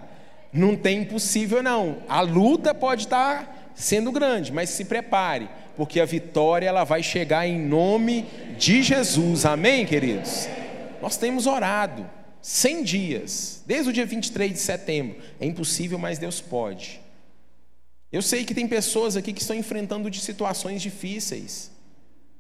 não 0.51 0.75
tem 0.75 1.01
impossível 1.01 1.63
não. 1.63 1.97
A 2.07 2.21
luta 2.21 2.73
pode 2.73 3.03
estar 3.03 3.45
tá 3.45 3.55
sendo 3.75 4.11
grande, 4.11 4.51
mas 4.51 4.69
se 4.69 4.85
prepare, 4.85 5.49
porque 5.75 5.99
a 5.99 6.05
vitória 6.05 6.67
ela 6.67 6.83
vai 6.83 7.01
chegar 7.01 7.47
em 7.47 7.59
nome 7.59 8.25
de 8.57 8.83
Jesus. 8.83 9.45
Amém, 9.45 9.85
queridos? 9.85 10.49
Nós 11.01 11.15
temos 11.15 11.45
orado 11.45 12.05
100 12.41 12.83
dias, 12.83 13.63
desde 13.65 13.89
o 13.89 13.93
dia 13.93 14.05
23 14.05 14.51
de 14.51 14.59
setembro. 14.59 15.17
É 15.39 15.45
impossível, 15.45 15.97
mas 15.97 16.17
Deus 16.17 16.41
pode. 16.41 16.99
Eu 18.17 18.21
sei 18.23 18.43
que 18.43 18.55
tem 18.55 18.67
pessoas 18.67 19.15
aqui 19.15 19.31
que 19.31 19.43
estão 19.43 19.55
enfrentando 19.55 20.09
de 20.09 20.19
situações 20.19 20.81
difíceis. 20.81 21.69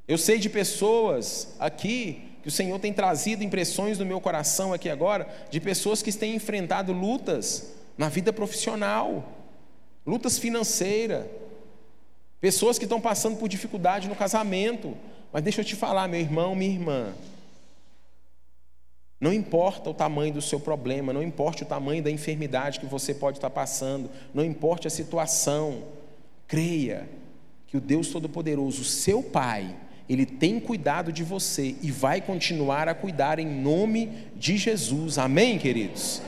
Eu 0.07 0.17
sei 0.17 0.39
de 0.39 0.49
pessoas 0.49 1.49
aqui 1.59 2.19
que 2.41 2.47
o 2.47 2.51
Senhor 2.51 2.79
tem 2.79 2.91
trazido 2.91 3.43
impressões 3.43 3.99
no 3.99 4.03
meu 4.03 4.19
coração 4.19 4.73
aqui 4.73 4.89
agora, 4.89 5.27
de 5.51 5.59
pessoas 5.59 6.01
que 6.01 6.11
têm 6.11 6.33
enfrentado 6.33 6.91
lutas 6.91 7.75
na 7.95 8.09
vida 8.09 8.33
profissional, 8.33 9.31
lutas 10.03 10.39
financeiras, 10.39 11.27
pessoas 12.41 12.79
que 12.79 12.85
estão 12.85 12.99
passando 12.99 13.37
por 13.37 13.47
dificuldade 13.47 14.09
no 14.09 14.15
casamento. 14.15 14.97
Mas 15.31 15.43
deixa 15.43 15.61
eu 15.61 15.65
te 15.65 15.75
falar, 15.75 16.07
meu 16.07 16.19
irmão, 16.19 16.55
minha 16.55 16.71
irmã, 16.71 17.13
não 19.19 19.33
importa 19.33 19.89
o 19.89 19.93
tamanho 19.93 20.33
do 20.33 20.41
seu 20.41 20.59
problema, 20.59 21.11
não 21.11 21.23
importa 21.23 21.63
o 21.63 21.67
tamanho 21.67 22.03
da 22.03 22.11
enfermidade 22.11 22.79
que 22.79 22.85
você 22.85 23.13
pode 23.13 23.37
estar 23.37 23.49
passando, 23.49 24.09
não 24.33 24.45
importa 24.45 24.87
a 24.87 24.91
situação, 24.91 25.83
creia 26.47 27.09
que 27.65 27.75
o 27.75 27.81
Deus 27.81 28.09
Todo-Poderoso, 28.09 28.83
seu 28.83 29.23
Pai, 29.23 29.75
Ele 30.07 30.25
tem 30.25 30.59
cuidado 30.59 31.11
de 31.11 31.23
você 31.23 31.75
e 31.81 31.91
vai 31.91 32.21
continuar 32.21 32.87
a 32.87 32.93
cuidar 32.93 33.39
em 33.39 33.47
nome 33.47 34.27
de 34.35 34.55
Jesus. 34.55 35.17
Amém, 35.17 35.57
queridos? 35.57 36.21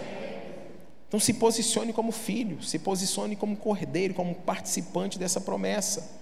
Então 1.08 1.20
se 1.20 1.34
posicione 1.36 1.94
como 1.94 2.12
filho, 2.12 2.62
se 2.62 2.80
posicione 2.80 3.36
como 3.36 3.56
cordeiro, 3.56 4.14
como 4.14 4.34
participante 4.34 5.18
dessa 5.18 5.40
promessa. 5.40 6.18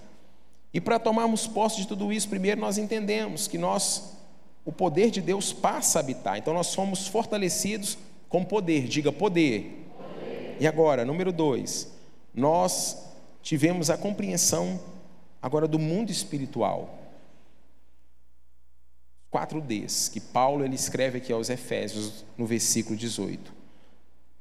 E 0.72 0.80
para 0.80 0.98
tomarmos 0.98 1.46
posse 1.46 1.78
de 1.78 1.88
tudo 1.88 2.12
isso, 2.12 2.28
primeiro 2.28 2.60
nós 2.60 2.76
entendemos 2.76 3.48
que 3.48 3.56
nós 3.56 4.17
o 4.64 4.72
poder 4.72 5.10
de 5.10 5.20
Deus 5.20 5.52
passa 5.52 5.98
a 5.98 6.00
habitar. 6.00 6.38
Então 6.38 6.52
nós 6.52 6.68
somos 6.68 7.06
fortalecidos 7.06 7.98
com 8.28 8.44
poder. 8.44 8.86
Diga 8.86 9.12
poder. 9.12 9.86
poder. 9.96 10.56
E 10.60 10.66
agora, 10.66 11.04
número 11.04 11.32
dois, 11.32 11.90
nós 12.34 13.04
tivemos 13.42 13.90
a 13.90 13.96
compreensão 13.96 14.78
agora 15.40 15.66
do 15.66 15.78
mundo 15.78 16.10
espiritual. 16.10 16.98
Quatro 19.30 19.60
Ds 19.60 20.08
que 20.08 20.20
Paulo 20.20 20.64
ele 20.64 20.74
escreve 20.74 21.18
aqui 21.18 21.32
aos 21.32 21.50
Efésios 21.50 22.24
no 22.36 22.46
versículo 22.46 22.96
18. 22.96 23.52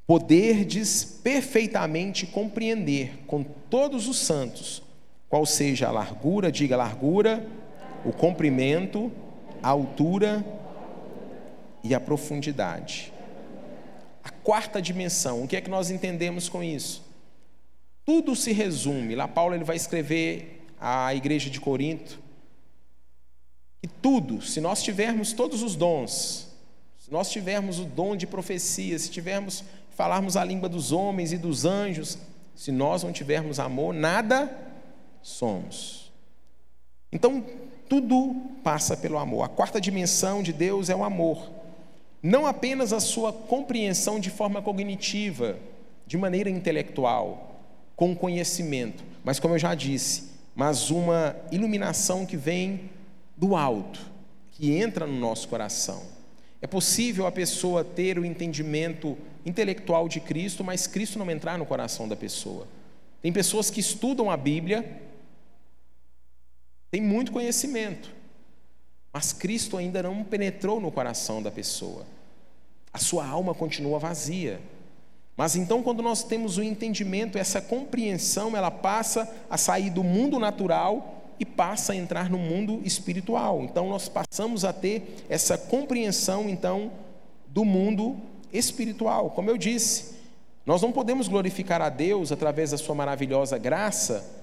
Poderdes 0.05 1.03
perfeitamente 1.03 2.25
compreender 2.25 3.23
com 3.27 3.43
todos 3.43 4.07
os 4.07 4.17
santos 4.17 4.81
qual 5.27 5.45
seja 5.45 5.89
a 5.89 5.91
largura, 5.91 6.51
diga 6.51 6.77
largura, 6.77 7.45
o 8.05 8.13
comprimento, 8.13 9.11
a 9.67 9.69
altura 9.69 10.45
e 11.83 11.93
a 11.93 11.99
profundidade. 11.99 13.11
A 14.23 14.29
quarta 14.29 14.81
dimensão, 14.81 15.43
o 15.43 15.47
que 15.47 15.57
é 15.57 15.61
que 15.61 15.69
nós 15.69 15.91
entendemos 15.91 16.47
com 16.47 16.63
isso? 16.63 17.03
Tudo 18.05 18.33
se 18.33 18.53
resume, 18.53 19.13
lá 19.13 19.27
Paulo 19.27 19.53
ele 19.53 19.65
vai 19.65 19.75
escrever 19.75 20.65
à 20.79 21.13
igreja 21.13 21.49
de 21.49 21.59
Corinto, 21.59 22.17
que 23.81 23.89
tudo, 23.89 24.41
se 24.41 24.61
nós 24.61 24.81
tivermos 24.81 25.33
todos 25.33 25.61
os 25.61 25.75
dons, 25.75 26.47
se 26.97 27.11
nós 27.11 27.29
tivermos 27.29 27.77
o 27.77 27.83
dom 27.83 28.15
de 28.15 28.25
profecia, 28.25 28.97
se 28.97 29.11
tivermos 29.11 29.65
falarmos 29.91 30.37
a 30.37 30.45
língua 30.45 30.69
dos 30.69 30.93
homens 30.93 31.33
e 31.33 31.37
dos 31.37 31.65
anjos, 31.65 32.17
se 32.55 32.71
nós 32.71 33.03
não 33.03 33.11
tivermos 33.11 33.59
amor, 33.59 33.93
nada 33.93 34.49
somos. 35.21 36.09
Então, 37.11 37.45
tudo 37.87 38.35
passa 38.63 38.95
pelo 38.95 39.17
amor. 39.17 39.43
A 39.43 39.49
quarta 39.49 39.79
dimensão 39.79 40.43
de 40.43 40.51
Deus 40.51 40.89
é 40.89 40.95
o 40.95 41.03
amor. 41.03 41.49
Não 42.21 42.45
apenas 42.45 42.91
a 42.93 42.99
sua 42.99 43.31
compreensão 43.31 44.19
de 44.19 44.29
forma 44.29 44.61
cognitiva, 44.61 45.57
de 46.05 46.17
maneira 46.17 46.49
intelectual, 46.49 47.61
com 47.95 48.15
conhecimento, 48.15 49.03
mas 49.23 49.39
como 49.39 49.55
eu 49.55 49.59
já 49.59 49.75
disse, 49.75 50.31
mas 50.55 50.89
uma 50.89 51.35
iluminação 51.51 52.25
que 52.25 52.37
vem 52.37 52.89
do 53.35 53.55
alto, 53.55 53.99
que 54.51 54.75
entra 54.75 55.05
no 55.05 55.19
nosso 55.19 55.47
coração. 55.47 56.01
É 56.61 56.65
possível 56.65 57.27
a 57.27 57.31
pessoa 57.31 57.83
ter 57.83 58.17
o 58.17 58.25
entendimento 58.25 59.17
intelectual 59.45 60.09
de 60.09 60.19
Cristo, 60.19 60.63
mas 60.63 60.87
Cristo 60.87 61.19
não 61.19 61.29
entrar 61.29 61.57
no 61.57 61.65
coração 61.65 62.07
da 62.07 62.15
pessoa. 62.15 62.67
Tem 63.21 63.31
pessoas 63.31 63.69
que 63.69 63.79
estudam 63.79 64.31
a 64.31 64.37
Bíblia, 64.37 64.83
tem 66.89 67.01
muito 67.01 67.31
conhecimento, 67.31 68.13
mas 69.11 69.33
Cristo 69.33 69.77
ainda 69.77 70.03
não 70.03 70.23
penetrou 70.23 70.79
no 70.79 70.91
coração 70.91 71.41
da 71.41 71.51
pessoa. 71.51 72.05
A 72.93 72.97
sua 72.97 73.25
alma 73.27 73.53
continua 73.53 73.99
vazia. 73.99 74.61
Mas 75.35 75.55
então, 75.55 75.83
quando 75.83 76.01
nós 76.01 76.23
temos 76.23 76.57
o 76.57 76.63
entendimento, 76.63 77.37
essa 77.37 77.61
compreensão, 77.61 78.55
ela 78.55 78.71
passa 78.71 79.31
a 79.49 79.57
sair 79.57 79.89
do 79.89 80.03
mundo 80.03 80.39
natural 80.39 81.25
e 81.39 81.45
passa 81.45 81.93
a 81.93 81.95
entrar 81.95 82.29
no 82.29 82.39
mundo 82.39 82.81
espiritual. 82.83 83.61
Então, 83.61 83.89
nós 83.89 84.09
passamos 84.09 84.65
a 84.65 84.73
ter 84.73 85.25
essa 85.29 85.57
compreensão, 85.57 86.49
então, 86.49 86.91
do 87.47 87.63
mundo 87.63 88.17
espiritual. 88.51 89.29
Como 89.31 89.49
eu 89.49 89.57
disse, 89.57 90.15
nós 90.65 90.81
não 90.81 90.91
podemos 90.91 91.27
glorificar 91.27 91.81
a 91.81 91.89
Deus 91.89 92.31
através 92.31 92.71
da 92.71 92.77
sua 92.77 92.95
maravilhosa 92.95 93.57
graça 93.57 94.36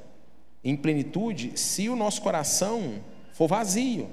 em 0.65 0.75
plenitude 0.75 1.53
se 1.57 1.89
o 1.89 1.97
nosso 1.97 2.23
coração 2.23 2.95
for 3.33 3.47
vazio, 3.47 4.09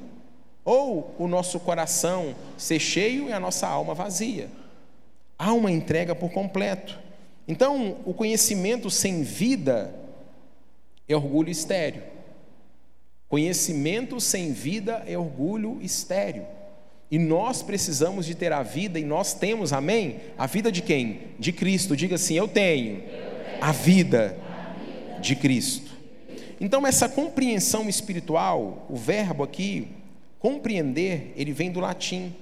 ou 0.63 1.15
o 1.17 1.27
nosso 1.27 1.59
coração 1.59 2.35
ser 2.57 2.79
cheio 2.79 3.29
e 3.29 3.33
a 3.33 3.39
nossa 3.39 3.67
alma 3.67 3.93
vazia. 3.93 4.49
Há 5.39 5.53
uma 5.53 5.71
entrega 5.71 6.13
por 6.13 6.31
completo. 6.31 6.99
Então, 7.47 7.97
o 8.05 8.13
conhecimento 8.13 8.89
sem 8.89 9.23
vida 9.23 9.93
é 11.07 11.15
orgulho 11.15 11.49
estéreo. 11.49 12.03
Conhecimento 13.27 14.19
sem 14.19 14.51
vida 14.51 15.03
é 15.07 15.17
orgulho 15.17 15.79
estéreo. 15.81 16.45
E 17.09 17.17
nós 17.17 17.61
precisamos 17.61 18.25
de 18.25 18.35
ter 18.35 18.53
a 18.53 18.61
vida, 18.61 18.99
e 18.99 19.03
nós 19.03 19.33
temos, 19.33 19.73
amém? 19.73 20.19
A 20.37 20.45
vida 20.45 20.71
de 20.71 20.81
quem? 20.81 21.21
De 21.39 21.51
Cristo. 21.51 21.95
Diga 21.95 22.15
assim: 22.15 22.35
Eu 22.35 22.47
tenho 22.47 23.03
a 23.59 23.71
vida 23.71 24.37
de 25.19 25.35
Cristo. 25.35 25.90
Então, 26.63 26.85
essa 26.85 27.09
compreensão 27.09 27.89
espiritual, 27.89 28.85
o 28.87 28.95
verbo 28.95 29.43
aqui, 29.43 29.87
compreender, 30.37 31.33
ele 31.35 31.51
vem 31.51 31.71
do 31.71 31.79
latim 31.79 32.35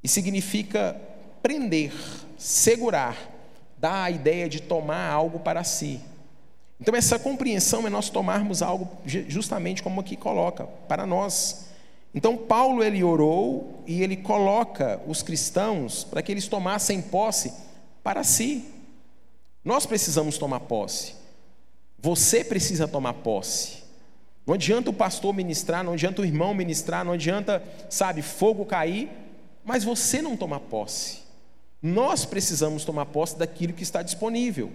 e 0.00 0.06
significa 0.06 0.96
prender, 1.42 1.92
segurar, 2.38 3.16
dá 3.76 4.04
a 4.04 4.10
ideia 4.12 4.48
de 4.48 4.62
tomar 4.62 5.10
algo 5.10 5.40
para 5.40 5.64
si. 5.64 5.98
Então, 6.80 6.94
essa 6.94 7.18
compreensão 7.18 7.84
é 7.84 7.90
nós 7.90 8.10
tomarmos 8.10 8.62
algo 8.62 8.88
justamente 9.04 9.82
como 9.82 10.00
aqui 10.00 10.14
coloca, 10.16 10.68
para 10.86 11.04
nós. 11.04 11.68
Então 12.14 12.36
Paulo 12.36 12.82
ele 12.82 13.02
orou 13.04 13.82
e 13.86 14.02
ele 14.02 14.16
coloca 14.16 15.00
os 15.06 15.20
cristãos 15.22 16.02
para 16.04 16.22
que 16.22 16.32
eles 16.32 16.48
tomassem 16.48 17.00
posse 17.00 17.52
para 18.02 18.24
si. 18.24 18.64
Nós 19.64 19.86
precisamos 19.86 20.36
tomar 20.38 20.60
posse. 20.60 21.19
Você 22.02 22.42
precisa 22.42 22.88
tomar 22.88 23.14
posse. 23.14 23.80
Não 24.46 24.54
adianta 24.54 24.90
o 24.90 24.94
pastor 24.94 25.34
ministrar, 25.34 25.84
não 25.84 25.92
adianta 25.92 26.22
o 26.22 26.24
irmão 26.24 26.54
ministrar, 26.54 27.04
não 27.04 27.12
adianta, 27.12 27.62
sabe, 27.88 28.22
fogo 28.22 28.64
cair, 28.64 29.10
mas 29.64 29.84
você 29.84 30.20
não 30.22 30.36
tomar 30.36 30.60
posse. 30.60 31.20
Nós 31.82 32.24
precisamos 32.24 32.84
tomar 32.84 33.06
posse 33.06 33.38
daquilo 33.38 33.72
que 33.72 33.82
está 33.82 34.02
disponível. 34.02 34.70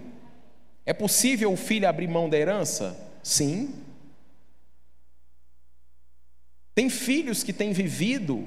É 0.84 0.92
possível 0.92 1.52
o 1.52 1.56
filho 1.56 1.88
abrir 1.88 2.08
mão 2.08 2.28
da 2.28 2.38
herança? 2.38 2.96
Sim, 3.22 3.74
tem 6.76 6.90
filhos 6.90 7.42
que 7.42 7.54
têm 7.54 7.72
vivido 7.72 8.46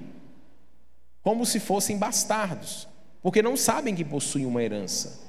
como 1.23 1.47
se 1.47 1.59
fossem 1.59 1.97
bastardos, 1.97 2.87
porque 3.23 3.41
não 3.41 3.57
sabem 3.57 3.95
que 3.95 4.05
possuem 4.05 4.45
uma 4.45 4.61
herança. 4.61 5.19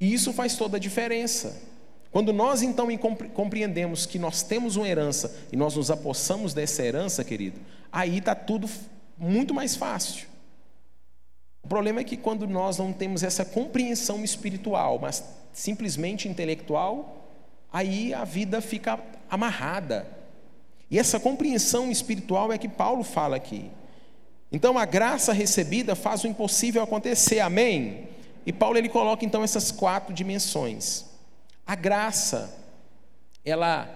E 0.00 0.12
isso 0.12 0.32
faz 0.32 0.56
toda 0.56 0.76
a 0.76 0.80
diferença. 0.80 1.56
Quando 2.14 2.32
nós 2.32 2.62
então 2.62 2.86
compreendemos 3.34 4.06
que 4.06 4.20
nós 4.20 4.40
temos 4.44 4.76
uma 4.76 4.88
herança 4.88 5.36
e 5.50 5.56
nós 5.56 5.74
nos 5.74 5.90
apossamos 5.90 6.54
dessa 6.54 6.80
herança, 6.80 7.24
querido, 7.24 7.58
aí 7.90 8.18
está 8.18 8.36
tudo 8.36 8.70
muito 9.18 9.52
mais 9.52 9.74
fácil. 9.74 10.28
O 11.64 11.66
problema 11.66 12.02
é 12.02 12.04
que 12.04 12.16
quando 12.16 12.46
nós 12.46 12.78
não 12.78 12.92
temos 12.92 13.24
essa 13.24 13.44
compreensão 13.44 14.22
espiritual, 14.22 15.00
mas 15.02 15.24
simplesmente 15.52 16.28
intelectual, 16.28 17.26
aí 17.72 18.14
a 18.14 18.22
vida 18.22 18.60
fica 18.60 19.00
amarrada, 19.28 20.06
e 20.88 21.00
essa 21.00 21.18
compreensão 21.18 21.90
espiritual 21.90 22.52
é 22.52 22.58
que 22.58 22.68
Paulo 22.68 23.02
fala 23.02 23.34
aqui. 23.34 23.68
Então 24.52 24.78
a 24.78 24.84
graça 24.84 25.32
recebida 25.32 25.96
faz 25.96 26.22
o 26.22 26.28
impossível 26.28 26.80
acontecer, 26.80 27.40
amém? 27.40 28.06
E 28.46 28.52
Paulo 28.52 28.78
ele 28.78 28.88
coloca 28.88 29.24
então 29.24 29.42
essas 29.42 29.72
quatro 29.72 30.14
dimensões. 30.14 31.12
A 31.66 31.74
graça, 31.74 32.54
ela, 33.44 33.88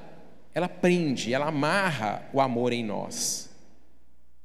ela 0.54 0.68
prende, 0.68 1.35
ela 1.35 1.46
amarra 1.46 2.22
o 2.33 2.40
amor 2.40 2.72
em 2.72 2.85
nós. 2.85 3.48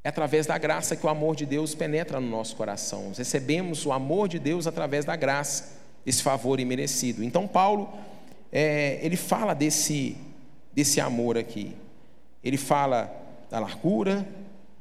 É 0.03 0.09
através 0.09 0.45
da 0.45 0.57
graça 0.57 0.95
que 0.95 1.05
o 1.05 1.09
amor 1.09 1.35
de 1.35 1.45
Deus 1.45 1.73
penetra 1.73 2.19
no 2.19 2.29
nosso 2.29 2.55
coração. 2.55 3.07
Nós 3.07 3.17
recebemos 3.17 3.85
o 3.85 3.93
amor 3.93 4.27
de 4.27 4.37
Deus 4.37 4.67
através 4.67 5.05
da 5.05 5.15
graça, 5.15 5.79
esse 6.05 6.21
favor 6.21 6.59
imerecido. 6.59 7.23
Então 7.23 7.47
Paulo, 7.47 7.89
é, 8.51 8.99
ele 9.01 9.15
fala 9.15 9.53
desse, 9.53 10.17
desse 10.73 10.99
amor 10.99 11.37
aqui. 11.37 11.73
Ele 12.43 12.57
fala 12.57 13.09
da 13.49 13.59
largura, 13.59 14.27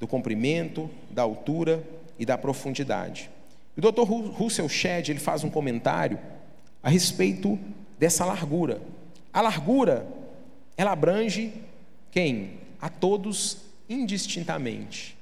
do 0.00 0.08
comprimento, 0.08 0.90
da 1.08 1.22
altura 1.22 1.80
e 2.18 2.26
da 2.26 2.36
profundidade. 2.36 3.30
O 3.76 3.80
Dr. 3.80 4.02
Russell 4.02 4.68
Shedd 4.68 5.08
ele 5.08 5.20
faz 5.20 5.44
um 5.44 5.50
comentário 5.50 6.18
a 6.82 6.90
respeito 6.90 7.56
dessa 8.02 8.24
largura. 8.24 8.82
A 9.32 9.40
largura, 9.40 10.04
ela 10.76 10.90
abrange 10.90 11.52
quem? 12.10 12.58
A 12.80 12.88
todos 12.88 13.58
indistintamente. 13.88 15.16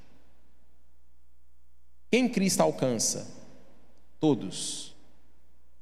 Quem 2.11 2.27
Cristo 2.27 2.63
alcança? 2.63 3.31
Todos. 4.19 4.97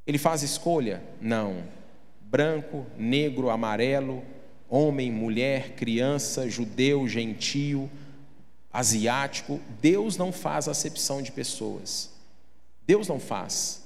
Ele 0.04 0.18
faz 0.18 0.42
escolha? 0.42 1.00
Não. 1.20 1.62
Branco, 2.20 2.84
negro, 2.96 3.48
amarelo, 3.48 4.24
homem, 4.68 5.08
mulher, 5.12 5.76
criança, 5.76 6.50
judeu, 6.50 7.06
gentio, 7.06 7.88
asiático, 8.72 9.61
Deus 9.80 10.16
não 10.16 10.32
faz 10.32 10.66
acepção 10.66 11.22
de 11.22 11.30
pessoas. 11.30 12.11
Deus 12.84 13.06
não 13.06 13.20
faz. 13.20 13.84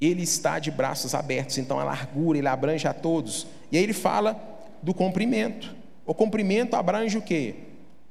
Ele 0.00 0.22
está 0.22 0.58
de 0.58 0.70
braços 0.70 1.14
abertos, 1.14 1.58
então 1.58 1.78
a 1.78 1.84
largura, 1.84 2.38
ele 2.38 2.48
abrange 2.48 2.88
a 2.88 2.94
todos. 2.94 3.46
E 3.70 3.76
aí 3.76 3.82
ele 3.82 3.92
fala 3.92 4.40
do 4.82 4.94
comprimento. 4.94 5.74
O 6.06 6.14
comprimento 6.14 6.74
abrange 6.74 7.18
o 7.18 7.22
quê? 7.22 7.54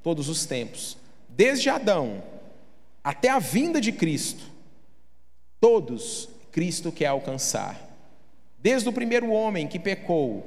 Todos 0.03 0.29
os 0.29 0.45
tempos. 0.45 0.97
Desde 1.27 1.69
Adão 1.69 2.23
até 3.03 3.29
a 3.29 3.39
vinda 3.39 3.81
de 3.81 3.91
Cristo. 3.91 4.43
Todos 5.59 6.29
Cristo 6.51 6.91
quer 6.91 7.07
alcançar. 7.07 7.79
Desde 8.59 8.87
o 8.87 8.93
primeiro 8.93 9.31
homem 9.31 9.67
que 9.67 9.79
pecou 9.79 10.45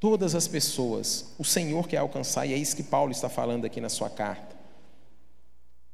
Todas 0.00 0.34
as 0.34 0.48
pessoas, 0.48 1.26
o 1.38 1.44
Senhor 1.44 1.86
quer 1.86 1.98
alcançar, 1.98 2.46
e 2.46 2.54
é 2.54 2.56
isso 2.56 2.74
que 2.74 2.82
Paulo 2.82 3.12
está 3.12 3.28
falando 3.28 3.66
aqui 3.66 3.82
na 3.82 3.90
sua 3.90 4.08
carta. 4.08 4.56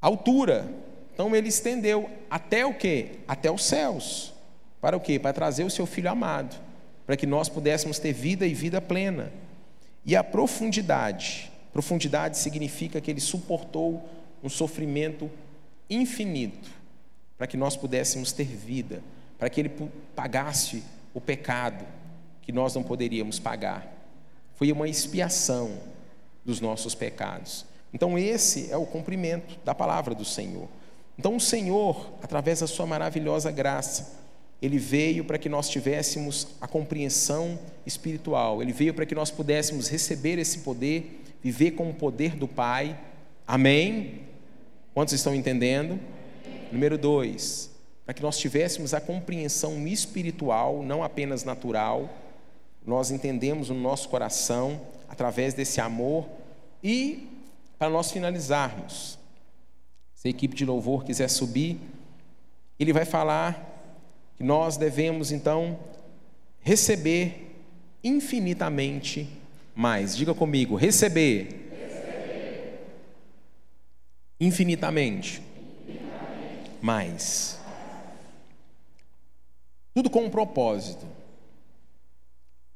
Altura, 0.01 0.73
então 1.13 1.35
ele 1.35 1.49
estendeu 1.49 2.09
até 2.31 2.65
o 2.65 2.73
quê? 2.73 3.19
Até 3.27 3.51
os 3.51 3.65
céus. 3.65 4.33
Para 4.81 4.97
o 4.97 5.01
quê? 5.01 5.19
Para 5.19 5.33
trazer 5.33 5.65
o 5.65 5.71
seu 5.71 5.87
filho 5.87 6.11
amado, 6.11 6.57
para 7.07 7.17
que 7.17 7.27
nós 7.27 7.49
pudéssemos 7.49 7.99
ter 7.99 8.13
vida 8.13 8.47
e 8.47 8.55
vida 8.55 8.81
plena. 8.81 9.33
E 10.05 10.15
a 10.15 10.23
profundidade, 10.23 11.51
profundidade 11.73 12.39
significa 12.39 13.01
que 13.01 13.11
ele 13.11 13.21
suportou 13.21 14.09
um 14.43 14.49
sofrimento 14.49 15.31
infinito, 15.91 16.71
para 17.37 17.47
que 17.47 17.57
nós 17.57 17.77
pudéssemos 17.77 18.33
ter 18.33 18.45
vida, 18.45 19.03
para 19.39 19.51
que 19.51 19.61
ele 19.61 19.91
pagasse 20.15 20.83
o 21.13 21.21
pecado 21.21 21.85
que 22.43 22.53
nós 22.53 22.75
não 22.75 22.83
poderíamos 22.83 23.39
pagar. 23.39 23.87
Foi 24.55 24.71
uma 24.73 24.89
expiação 24.89 25.77
dos 26.45 26.61
nossos 26.61 26.95
pecados. 26.95 27.67
Então, 27.93 28.19
esse 28.19 28.71
é 28.71 28.77
o 28.77 28.87
cumprimento 28.87 29.59
da 29.65 29.75
palavra 29.75 30.15
do 30.15 30.25
Senhor. 30.25 30.69
Então, 31.19 31.37
o 31.37 31.41
Senhor, 31.41 32.11
através 32.23 32.61
da 32.61 32.67
Sua 32.67 32.87
maravilhosa 32.87 33.51
graça, 33.51 34.13
Ele 34.61 34.79
veio 34.79 35.25
para 35.25 35.39
que 35.39 35.49
nós 35.49 35.69
tivéssemos 35.69 36.49
a 36.61 36.67
compreensão 36.67 37.59
espiritual, 37.85 38.63
Ele 38.63 38.73
veio 38.73 38.95
para 38.95 39.07
que 39.07 39.15
nós 39.15 39.31
pudéssemos 39.31 39.89
receber 39.89 40.39
esse 40.39 40.61
poder, 40.61 41.23
viver 41.43 41.73
com 41.73 41.91
o 41.91 41.95
poder 41.95 42.37
do 42.37 42.49
Pai. 42.49 42.99
Amém? 43.47 44.23
Quantos 44.95 45.15
estão 45.15 45.35
entendendo? 45.35 46.01
Número 46.73 46.97
dois, 46.97 47.71
para 48.05 48.15
que 48.15 48.23
nós 48.23 48.39
tivéssemos 48.39 48.95
a 48.95 49.01
compreensão 49.01 49.87
espiritual, 49.87 50.83
não 50.83 51.03
apenas 51.03 51.45
natural, 51.45 52.09
nós 52.85 53.11
entendemos 53.11 53.69
no 53.69 53.75
nosso 53.75 54.09
coração, 54.09 54.81
através 55.09 55.55
desse 55.55 55.81
amor, 55.81 56.27
e 56.83 57.29
para 57.79 57.91
nós 57.91 58.11
finalizarmos, 58.11 59.19
se 60.15 60.29
a 60.29 60.31
equipe 60.31 60.57
de 60.57 60.65
louvor 60.65 61.05
quiser 61.05 61.29
subir, 61.29 61.79
ele 62.79 62.93
vai 62.93 63.05
falar 63.05 63.76
que 64.37 64.45
nós 64.45 64.77
devemos 64.77 65.33
então 65.33 65.79
receber 66.61 67.57
infinitamente 68.03 69.29
mais. 69.75 70.17
Diga 70.17 70.35
comigo, 70.35 70.77
receber. 70.77 71.69
receber. 71.71 72.81
Infinitamente. 74.41 75.43
infinitamente 75.83 76.71
mais. 76.81 77.59
Tudo 79.95 80.11
com 80.11 80.25
um 80.25 80.31
propósito. 80.31 81.07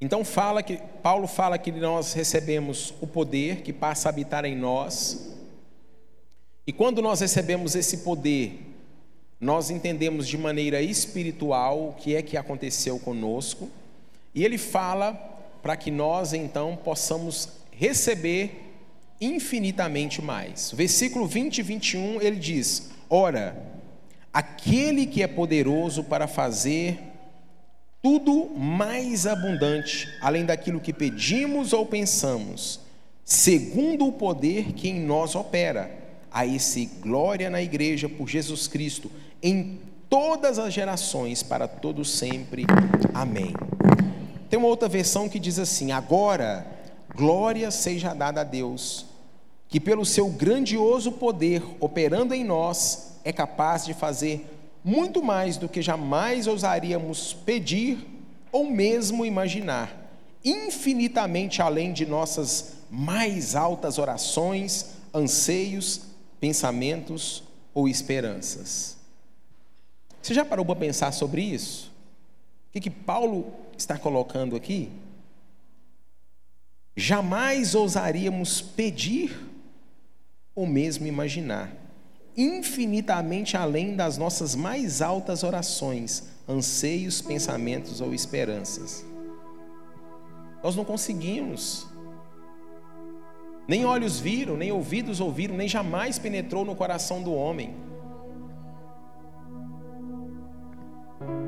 Então 0.00 0.24
fala 0.24 0.62
que 0.62 0.78
Paulo 1.02 1.26
fala 1.26 1.58
que 1.58 1.70
nós 1.70 2.14
recebemos 2.14 2.94
o 3.00 3.06
poder 3.06 3.60
que 3.60 3.72
passa 3.72 4.08
a 4.08 4.10
habitar 4.10 4.44
em 4.46 4.56
nós. 4.56 5.30
E 6.66 6.72
quando 6.72 7.02
nós 7.02 7.20
recebemos 7.20 7.74
esse 7.74 7.98
poder, 7.98 8.69
nós 9.40 9.70
entendemos 9.70 10.28
de 10.28 10.36
maneira 10.36 10.82
espiritual 10.82 11.88
o 11.88 11.92
que 11.94 12.14
é 12.14 12.22
que 12.22 12.36
aconteceu 12.36 12.98
conosco. 12.98 13.70
E 14.34 14.44
ele 14.44 14.58
fala 14.58 15.14
para 15.62 15.76
que 15.76 15.90
nós 15.90 16.32
então 16.32 16.76
possamos 16.76 17.48
receber 17.72 18.70
infinitamente 19.20 20.20
mais. 20.20 20.72
Versículo 20.72 21.26
20 21.26 21.58
e 21.58 21.62
21 21.62 22.20
ele 22.20 22.36
diz: 22.36 22.90
Ora, 23.08 23.56
aquele 24.32 25.06
que 25.06 25.22
é 25.22 25.26
poderoso 25.26 26.04
para 26.04 26.26
fazer 26.26 26.98
tudo 28.02 28.50
mais 28.56 29.26
abundante, 29.26 30.08
além 30.20 30.44
daquilo 30.44 30.80
que 30.80 30.92
pedimos 30.92 31.72
ou 31.72 31.84
pensamos, 31.84 32.80
segundo 33.24 34.06
o 34.06 34.12
poder 34.12 34.72
que 34.72 34.88
em 34.88 35.00
nós 35.00 35.34
opera. 35.34 35.98
A 36.32 36.46
esse 36.46 36.86
glória 37.00 37.50
na 37.50 37.60
igreja 37.60 38.08
por 38.08 38.28
Jesus 38.28 38.68
Cristo, 38.68 39.10
em 39.42 39.80
todas 40.08 40.58
as 40.58 40.74
gerações, 40.74 41.42
para 41.42 41.68
todos 41.68 42.10
sempre. 42.10 42.64
Amém. 43.14 43.54
Tem 44.48 44.58
uma 44.58 44.68
outra 44.68 44.88
versão 44.88 45.28
que 45.28 45.38
diz 45.38 45.58
assim: 45.58 45.92
Agora, 45.92 46.66
glória 47.14 47.70
seja 47.70 48.12
dada 48.12 48.40
a 48.40 48.44
Deus, 48.44 49.06
que 49.68 49.78
pelo 49.78 50.04
seu 50.04 50.28
grandioso 50.28 51.12
poder 51.12 51.62
operando 51.78 52.34
em 52.34 52.44
nós, 52.44 53.18
é 53.24 53.32
capaz 53.32 53.84
de 53.84 53.94
fazer 53.94 54.44
muito 54.84 55.22
mais 55.22 55.56
do 55.56 55.68
que 55.68 55.80
jamais 55.80 56.46
ousaríamos 56.46 57.32
pedir 57.32 57.98
ou 58.50 58.68
mesmo 58.68 59.24
imaginar, 59.24 60.10
infinitamente 60.44 61.62
além 61.62 61.92
de 61.92 62.06
nossas 62.06 62.72
mais 62.90 63.54
altas 63.54 63.98
orações, 63.98 64.86
anseios, 65.14 66.00
pensamentos 66.40 67.44
ou 67.72 67.88
esperanças. 67.88 68.99
Você 70.22 70.34
já 70.34 70.44
parou 70.44 70.64
para 70.64 70.76
pensar 70.76 71.12
sobre 71.12 71.42
isso? 71.42 71.90
O 72.68 72.72
que, 72.72 72.80
que 72.80 72.90
Paulo 72.90 73.52
está 73.76 73.98
colocando 73.98 74.54
aqui? 74.56 74.90
Jamais 76.96 77.74
ousaríamos 77.74 78.60
pedir 78.60 79.36
ou 80.54 80.66
mesmo 80.66 81.06
imaginar 81.06 81.80
infinitamente 82.36 83.56
além 83.56 83.94
das 83.94 84.16
nossas 84.16 84.54
mais 84.54 85.02
altas 85.02 85.42
orações, 85.42 86.28
anseios, 86.48 87.20
pensamentos 87.20 88.00
ou 88.00 88.14
esperanças. 88.14 89.04
Nós 90.62 90.76
não 90.76 90.84
conseguimos. 90.84 91.86
Nem 93.66 93.84
olhos 93.84 94.18
viram, 94.18 94.56
nem 94.56 94.72
ouvidos 94.72 95.20
ouviram, 95.20 95.56
nem 95.56 95.68
jamais 95.68 96.18
penetrou 96.18 96.64
no 96.64 96.74
coração 96.74 97.22
do 97.22 97.32
homem. 97.32 97.74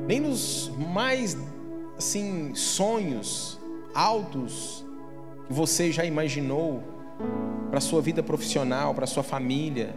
Nem 0.07 0.19
nos 0.19 0.71
mais 0.93 1.37
assim 1.97 2.53
sonhos 2.55 3.59
altos 3.93 4.85
que 5.47 5.53
você 5.53 5.91
já 5.91 6.05
imaginou 6.05 6.83
para 7.69 7.79
sua 7.79 8.01
vida 8.01 8.21
profissional, 8.21 8.93
para 8.93 9.05
sua 9.05 9.23
família, 9.23 9.95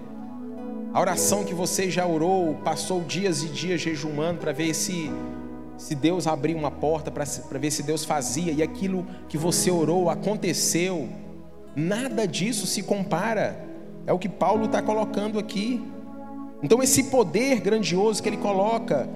a 0.96 1.00
oração 1.00 1.44
que 1.44 1.52
você 1.52 1.90
já 1.90 2.06
orou, 2.06 2.54
passou 2.64 3.02
dias 3.02 3.42
e 3.42 3.48
dias 3.48 3.82
jejumando 3.82 4.38
para 4.38 4.50
ver 4.50 4.72
se, 4.72 5.10
se 5.76 5.94
Deus 5.94 6.26
abria 6.26 6.56
uma 6.56 6.70
porta, 6.70 7.10
para 7.10 7.58
ver 7.58 7.70
se 7.70 7.82
Deus 7.82 8.02
fazia, 8.02 8.50
e 8.50 8.62
aquilo 8.62 9.06
que 9.28 9.36
você 9.36 9.70
orou 9.70 10.08
aconteceu. 10.08 11.06
Nada 11.76 12.26
disso 12.26 12.66
se 12.66 12.82
compara. 12.82 13.62
É 14.06 14.12
o 14.14 14.18
que 14.18 14.26
Paulo 14.26 14.64
está 14.64 14.80
colocando 14.80 15.38
aqui. 15.38 15.84
Então, 16.62 16.82
esse 16.82 17.04
poder 17.10 17.60
grandioso 17.60 18.22
que 18.22 18.30
ele 18.30 18.38
coloca, 18.38 19.06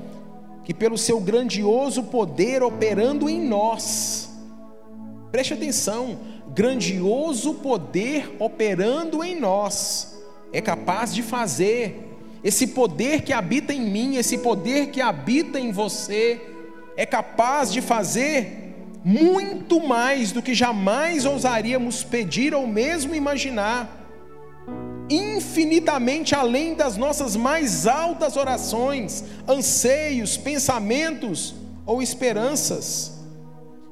que 0.71 0.75
pelo 0.75 0.97
seu 0.97 1.18
grandioso 1.18 2.05
poder 2.05 2.62
operando 2.62 3.29
em 3.29 3.45
nós, 3.45 4.31
preste 5.33 5.53
atenção, 5.53 6.16
grandioso 6.55 7.55
poder 7.55 8.37
operando 8.39 9.25
em 9.25 9.35
nós 9.35 10.16
é 10.53 10.61
capaz 10.61 11.12
de 11.12 11.25
fazer. 11.25 12.16
Esse 12.45 12.68
poder 12.68 13.23
que 13.23 13.33
habita 13.33 13.75
em 13.75 13.81
mim, 13.81 14.14
esse 14.14 14.39
poder 14.39 14.91
que 14.91 15.01
habita 15.01 15.59
em 15.59 15.73
você, 15.73 16.41
é 16.97 17.05
capaz 17.05 17.73
de 17.73 17.81
fazer 17.81 18.73
muito 19.05 19.85
mais 19.85 20.31
do 20.31 20.41
que 20.41 20.55
jamais 20.55 21.27
ousaríamos 21.27 22.05
pedir 22.05 22.55
ou 22.55 22.64
mesmo 22.64 23.12
imaginar, 23.12 24.00
infinitamente 25.11 26.35
além 26.35 26.75
das 26.75 26.97
nossas 26.97 27.35
mais 27.35 27.87
altas 27.87 28.37
orações, 28.37 29.25
anseios, 29.47 30.37
pensamentos 30.37 31.55
ou 31.85 32.01
esperanças. 32.01 33.19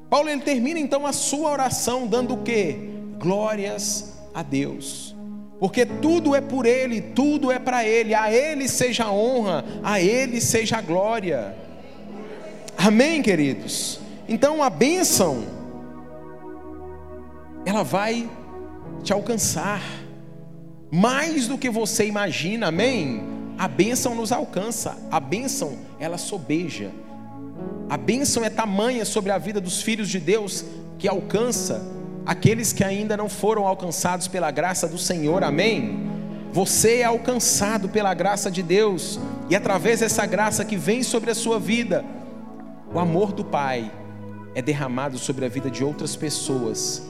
Paulo 0.09 0.29
ele 0.29 0.41
termina 0.41 0.79
então 0.79 1.05
a 1.05 1.13
sua 1.13 1.51
oração 1.51 2.07
dando 2.07 2.33
o 2.35 2.43
que? 2.43 2.75
Glórias 3.19 4.13
a 4.33 4.41
Deus 4.41 5.09
porque 5.59 5.85
tudo 5.85 6.33
é 6.33 6.39
por 6.39 6.65
Ele, 6.65 7.01
tudo 7.01 7.51
é 7.51 7.59
para 7.59 7.85
Ele, 7.85 8.15
a 8.15 8.31
Ele 8.31 8.67
seja 8.67 9.03
a 9.05 9.11
honra, 9.11 9.65
a 9.83 9.99
Ele 9.99 10.39
seja 10.39 10.77
a 10.77 10.81
glória. 10.81 11.53
Amém, 12.77 13.21
queridos? 13.21 13.99
Então 14.27 14.63
a 14.63 14.69
bênção, 14.69 15.43
ela 17.65 17.83
vai 17.83 18.29
te 19.03 19.11
alcançar, 19.11 19.81
mais 20.91 21.47
do 21.47 21.57
que 21.57 21.69
você 21.69 22.05
imagina, 22.05 22.67
amém? 22.67 23.23
A 23.57 23.67
bênção 23.67 24.15
nos 24.15 24.31
alcança, 24.31 24.97
a 25.11 25.19
bênção, 25.19 25.77
ela 25.99 26.17
sobeja, 26.17 26.91
a 27.89 27.97
bênção 27.97 28.43
é 28.43 28.49
tamanha 28.49 29.03
sobre 29.03 29.31
a 29.31 29.37
vida 29.37 29.59
dos 29.59 29.81
filhos 29.81 30.09
de 30.09 30.19
Deus 30.19 30.63
que 30.97 31.07
alcança 31.07 31.81
aqueles 32.25 32.71
que 32.71 32.83
ainda 32.83 33.17
não 33.17 33.27
foram 33.27 33.65
alcançados 33.65 34.27
pela 34.27 34.51
graça 34.51 34.87
do 34.87 34.97
Senhor, 34.97 35.43
amém? 35.43 36.07
Você 36.53 36.97
é 36.97 37.03
alcançado 37.03 37.89
pela 37.89 38.13
graça 38.13 38.51
de 38.51 38.61
Deus, 38.61 39.19
e 39.49 39.55
através 39.55 39.99
dessa 39.99 40.25
graça 40.25 40.63
que 40.63 40.77
vem 40.77 41.01
sobre 41.03 41.31
a 41.31 41.35
sua 41.35 41.59
vida, 41.59 42.05
o 42.93 42.99
amor 42.99 43.31
do 43.31 43.43
Pai 43.43 43.91
é 44.53 44.61
derramado 44.61 45.17
sobre 45.17 45.45
a 45.45 45.49
vida 45.49 45.69
de 45.69 45.83
outras 45.83 46.15
pessoas, 46.15 47.08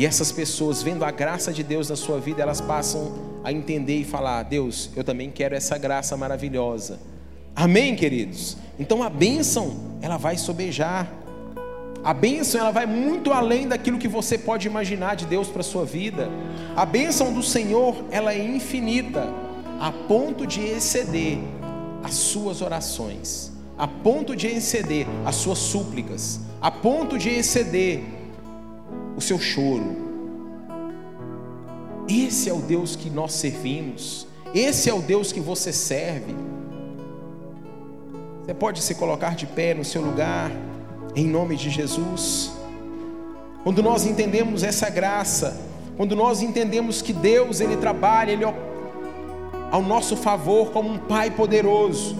e 0.00 0.06
essas 0.06 0.32
pessoas, 0.32 0.82
vendo 0.82 1.04
a 1.04 1.10
graça 1.10 1.52
de 1.52 1.62
Deus 1.62 1.90
na 1.90 1.94
sua 1.94 2.18
vida, 2.18 2.40
elas 2.40 2.58
passam 2.58 3.12
a 3.44 3.52
entender 3.52 3.98
e 3.98 4.04
falar: 4.04 4.44
Deus, 4.44 4.88
eu 4.96 5.04
também 5.04 5.30
quero 5.30 5.54
essa 5.54 5.76
graça 5.76 6.16
maravilhosa. 6.16 6.98
Amém, 7.54 7.94
queridos? 7.94 8.56
Então 8.78 9.02
a 9.02 9.10
bênção, 9.10 9.98
ela 10.00 10.16
vai 10.16 10.38
sobejar. 10.38 11.06
A 12.02 12.14
bênção 12.14 12.62
ela 12.62 12.70
vai 12.70 12.86
muito 12.86 13.30
além 13.30 13.68
daquilo 13.68 13.98
que 13.98 14.08
você 14.08 14.38
pode 14.38 14.66
imaginar 14.66 15.16
de 15.16 15.26
Deus 15.26 15.48
para 15.48 15.60
a 15.60 15.62
sua 15.62 15.84
vida. 15.84 16.30
A 16.74 16.86
bênção 16.86 17.34
do 17.34 17.42
Senhor 17.42 18.02
ela 18.10 18.32
é 18.32 18.42
infinita, 18.42 19.28
a 19.78 19.92
ponto 19.92 20.46
de 20.46 20.62
exceder 20.62 21.36
as 22.02 22.14
suas 22.14 22.62
orações, 22.62 23.52
a 23.76 23.86
ponto 23.86 24.34
de 24.34 24.46
exceder 24.46 25.06
as 25.26 25.34
suas 25.34 25.58
súplicas, 25.58 26.40
a 26.58 26.70
ponto 26.70 27.18
de 27.18 27.28
exceder 27.28 28.19
o 29.16 29.20
seu 29.20 29.38
choro. 29.38 29.96
Esse 32.08 32.48
é 32.48 32.52
o 32.52 32.58
Deus 32.58 32.96
que 32.96 33.08
nós 33.08 33.32
servimos. 33.32 34.26
Esse 34.54 34.90
é 34.90 34.94
o 34.94 35.00
Deus 35.00 35.30
que 35.30 35.40
você 35.40 35.72
serve. 35.72 36.34
Você 38.42 38.54
pode 38.54 38.82
se 38.82 38.94
colocar 38.96 39.36
de 39.36 39.46
pé 39.46 39.74
no 39.74 39.84
seu 39.84 40.02
lugar, 40.02 40.50
em 41.14 41.26
nome 41.26 41.54
de 41.56 41.70
Jesus. 41.70 42.50
Quando 43.62 43.82
nós 43.82 44.04
entendemos 44.06 44.64
essa 44.64 44.90
graça, 44.90 45.60
quando 45.96 46.16
nós 46.16 46.42
entendemos 46.42 47.00
que 47.02 47.12
Deus 47.12 47.60
ele 47.60 47.76
trabalha, 47.76 48.32
ele 48.32 48.44
ao 48.44 49.82
nosso 49.82 50.16
favor 50.16 50.72
como 50.72 50.88
um 50.88 50.98
pai 50.98 51.30
poderoso, 51.30 52.16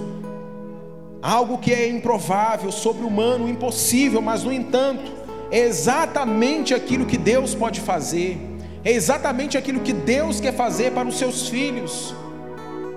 algo 1.22 1.58
que 1.58 1.72
é 1.72 1.88
improvável, 1.88 2.70
sobre-humano, 2.70 3.48
impossível, 3.48 4.22
mas 4.22 4.44
no 4.44 4.52
entanto, 4.52 5.10
é 5.50 5.58
exatamente 5.58 6.72
aquilo 6.72 7.06
que 7.06 7.18
Deus 7.18 7.54
pode 7.54 7.80
fazer. 7.80 8.38
É 8.84 8.92
exatamente 8.92 9.58
aquilo 9.58 9.80
que 9.80 9.92
Deus 9.92 10.40
quer 10.40 10.54
fazer 10.54 10.92
para 10.92 11.08
os 11.08 11.18
seus 11.18 11.48
filhos. 11.48 12.14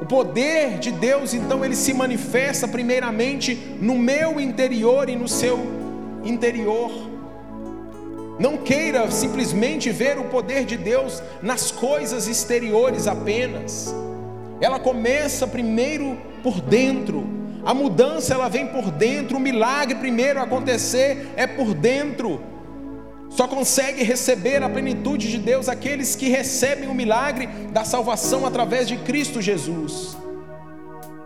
O 0.01 0.05
poder 0.05 0.79
de 0.79 0.91
Deus, 0.91 1.33
então, 1.33 1.63
ele 1.63 1.75
se 1.75 1.93
manifesta 1.93 2.67
primeiramente 2.67 3.55
no 3.81 3.97
meu 3.97 4.39
interior 4.39 5.09
e 5.09 5.15
no 5.15 5.27
seu 5.27 5.59
interior. 6.23 6.91
Não 8.39 8.57
queira 8.57 9.09
simplesmente 9.11 9.89
ver 9.91 10.17
o 10.17 10.25
poder 10.25 10.65
de 10.65 10.77
Deus 10.77 11.21
nas 11.41 11.71
coisas 11.71 12.27
exteriores 12.27 13.07
apenas. 13.07 13.93
Ela 14.59 14.79
começa 14.79 15.47
primeiro 15.47 16.17
por 16.41 16.59
dentro. 16.61 17.25
A 17.65 17.73
mudança 17.73 18.33
ela 18.33 18.49
vem 18.49 18.67
por 18.67 18.91
dentro, 18.91 19.37
o 19.37 19.39
milagre 19.39 19.95
primeiro 19.95 20.41
acontecer 20.41 21.29
é 21.35 21.47
por 21.47 21.73
dentro. 21.73 22.41
Só 23.29 23.47
consegue 23.47 24.03
receber 24.03 24.61
a 24.61 24.69
plenitude 24.69 25.31
de 25.31 25.37
Deus 25.39 25.67
aqueles 25.69 26.15
que 26.15 26.27
recebem 26.27 26.89
o 26.89 26.93
milagre 26.93 27.47
da 27.71 27.83
salvação 27.83 28.45
através 28.45 28.87
de 28.87 28.97
Cristo 28.97 29.41
Jesus. 29.41 30.15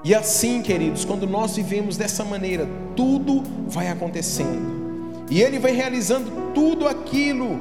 E 0.03 0.15
assim, 0.15 0.61
queridos, 0.61 1.03
quando 1.03 1.27
nós 1.27 1.55
vivemos 1.55 1.97
dessa 1.97 2.23
maneira, 2.23 2.67
tudo 2.95 3.43
vai 3.67 3.89
acontecendo. 3.89 5.25
E 5.29 5.41
Ele 5.41 5.59
vai 5.59 5.71
realizando 5.71 6.53
tudo 6.53 6.87
aquilo 6.87 7.59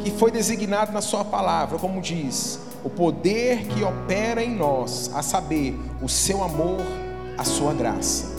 que 0.00 0.10
foi 0.10 0.30
designado 0.30 0.92
na 0.92 1.00
Sua 1.00 1.24
palavra, 1.24 1.78
como 1.78 2.02
diz, 2.02 2.60
o 2.84 2.90
poder 2.90 3.60
que 3.68 3.82
opera 3.82 4.42
em 4.42 4.54
nós, 4.54 5.10
a 5.14 5.22
saber, 5.22 5.74
o 6.02 6.08
seu 6.08 6.42
amor, 6.42 6.82
a 7.38 7.44
sua 7.44 7.72
graça. 7.72 8.36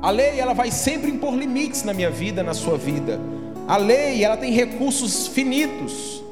A 0.00 0.10
lei, 0.10 0.38
ela 0.38 0.52
vai 0.52 0.70
sempre 0.70 1.10
impor 1.10 1.34
limites 1.34 1.82
na 1.82 1.92
minha 1.92 2.10
vida, 2.10 2.42
na 2.42 2.54
sua 2.54 2.78
vida. 2.78 3.20
A 3.66 3.76
lei, 3.76 4.22
ela 4.22 4.36
tem 4.36 4.52
recursos 4.52 5.26
finitos, 5.26 6.22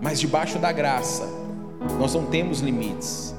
mas 0.00 0.18
debaixo 0.18 0.58
da 0.58 0.72
graça, 0.72 1.28
nós 1.98 2.14
não 2.14 2.26
temos 2.26 2.60
limites. 2.60 3.34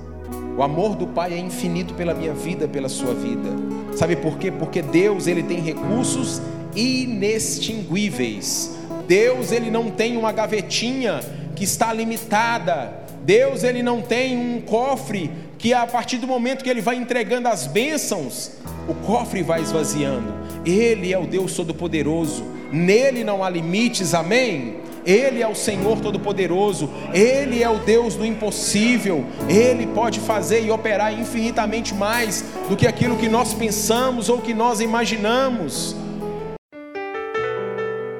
O 0.58 0.64
amor 0.64 0.96
do 0.96 1.08
Pai 1.08 1.34
é 1.34 1.38
infinito 1.38 1.94
pela 1.96 2.14
minha 2.14 2.34
vida, 2.34 2.68
pela 2.68 2.88
sua 2.88 3.14
vida. 3.14 3.50
Sabe 3.96 4.16
por 4.16 4.38
quê? 4.38 4.52
Porque 4.52 4.82
Deus, 4.82 5.28
ele 5.28 5.44
tem 5.44 5.60
recursos 5.60 6.42
inextinguíveis. 6.76 8.78
Deus, 9.08 9.52
ele 9.52 9.70
não 9.70 9.92
tem 9.92 10.16
uma 10.16 10.32
gavetinha 10.32 11.20
que 11.56 11.64
está 11.64 11.92
limitada. 11.92 13.04
Deus, 13.24 13.64
ele 13.64 13.82
não 13.82 14.02
tem 14.02 14.38
um 14.38 14.62
cofre 14.62 15.32
que 15.66 15.74
a 15.74 15.88
partir 15.88 16.20
do 16.20 16.28
momento 16.28 16.63
que 16.63 16.70
ele 16.70 16.80
vai 16.80 16.95
entregando 16.95 17.47
as 17.47 17.66
bênçãos, 17.66 18.51
o 18.88 18.93
cofre 18.93 19.41
vai 19.41 19.63
esvaziando. 19.63 20.32
Ele 20.63 21.11
é 21.11 21.18
o 21.18 21.26
Deus 21.26 21.55
Todo-Poderoso 21.55 22.43
nele 22.72 23.24
não 23.24 23.43
há 23.43 23.49
limites, 23.49 24.13
amém? 24.13 24.78
Ele 25.05 25.41
é 25.41 25.47
o 25.47 25.55
Senhor 25.55 25.99
Todo-Poderoso, 26.01 26.89
Ele 27.13 27.61
é 27.61 27.70
o 27.70 27.78
Deus 27.78 28.16
do 28.16 28.26
impossível, 28.26 29.24
Ele 29.47 29.86
pode 29.88 30.20
fazer 30.20 30.66
e 30.66 30.72
operar 30.72 31.18
infinitamente 31.18 31.93
mais 31.93 32.43
do 32.68 32.76
que 32.76 32.88
aquilo 32.88 33.16
que 33.16 33.30
nós 33.30 33.53
pensamos 33.53 34.30
ou 34.30 34.39
que 34.39 34.53
nós 34.53 34.82
imaginamos. 34.82 35.95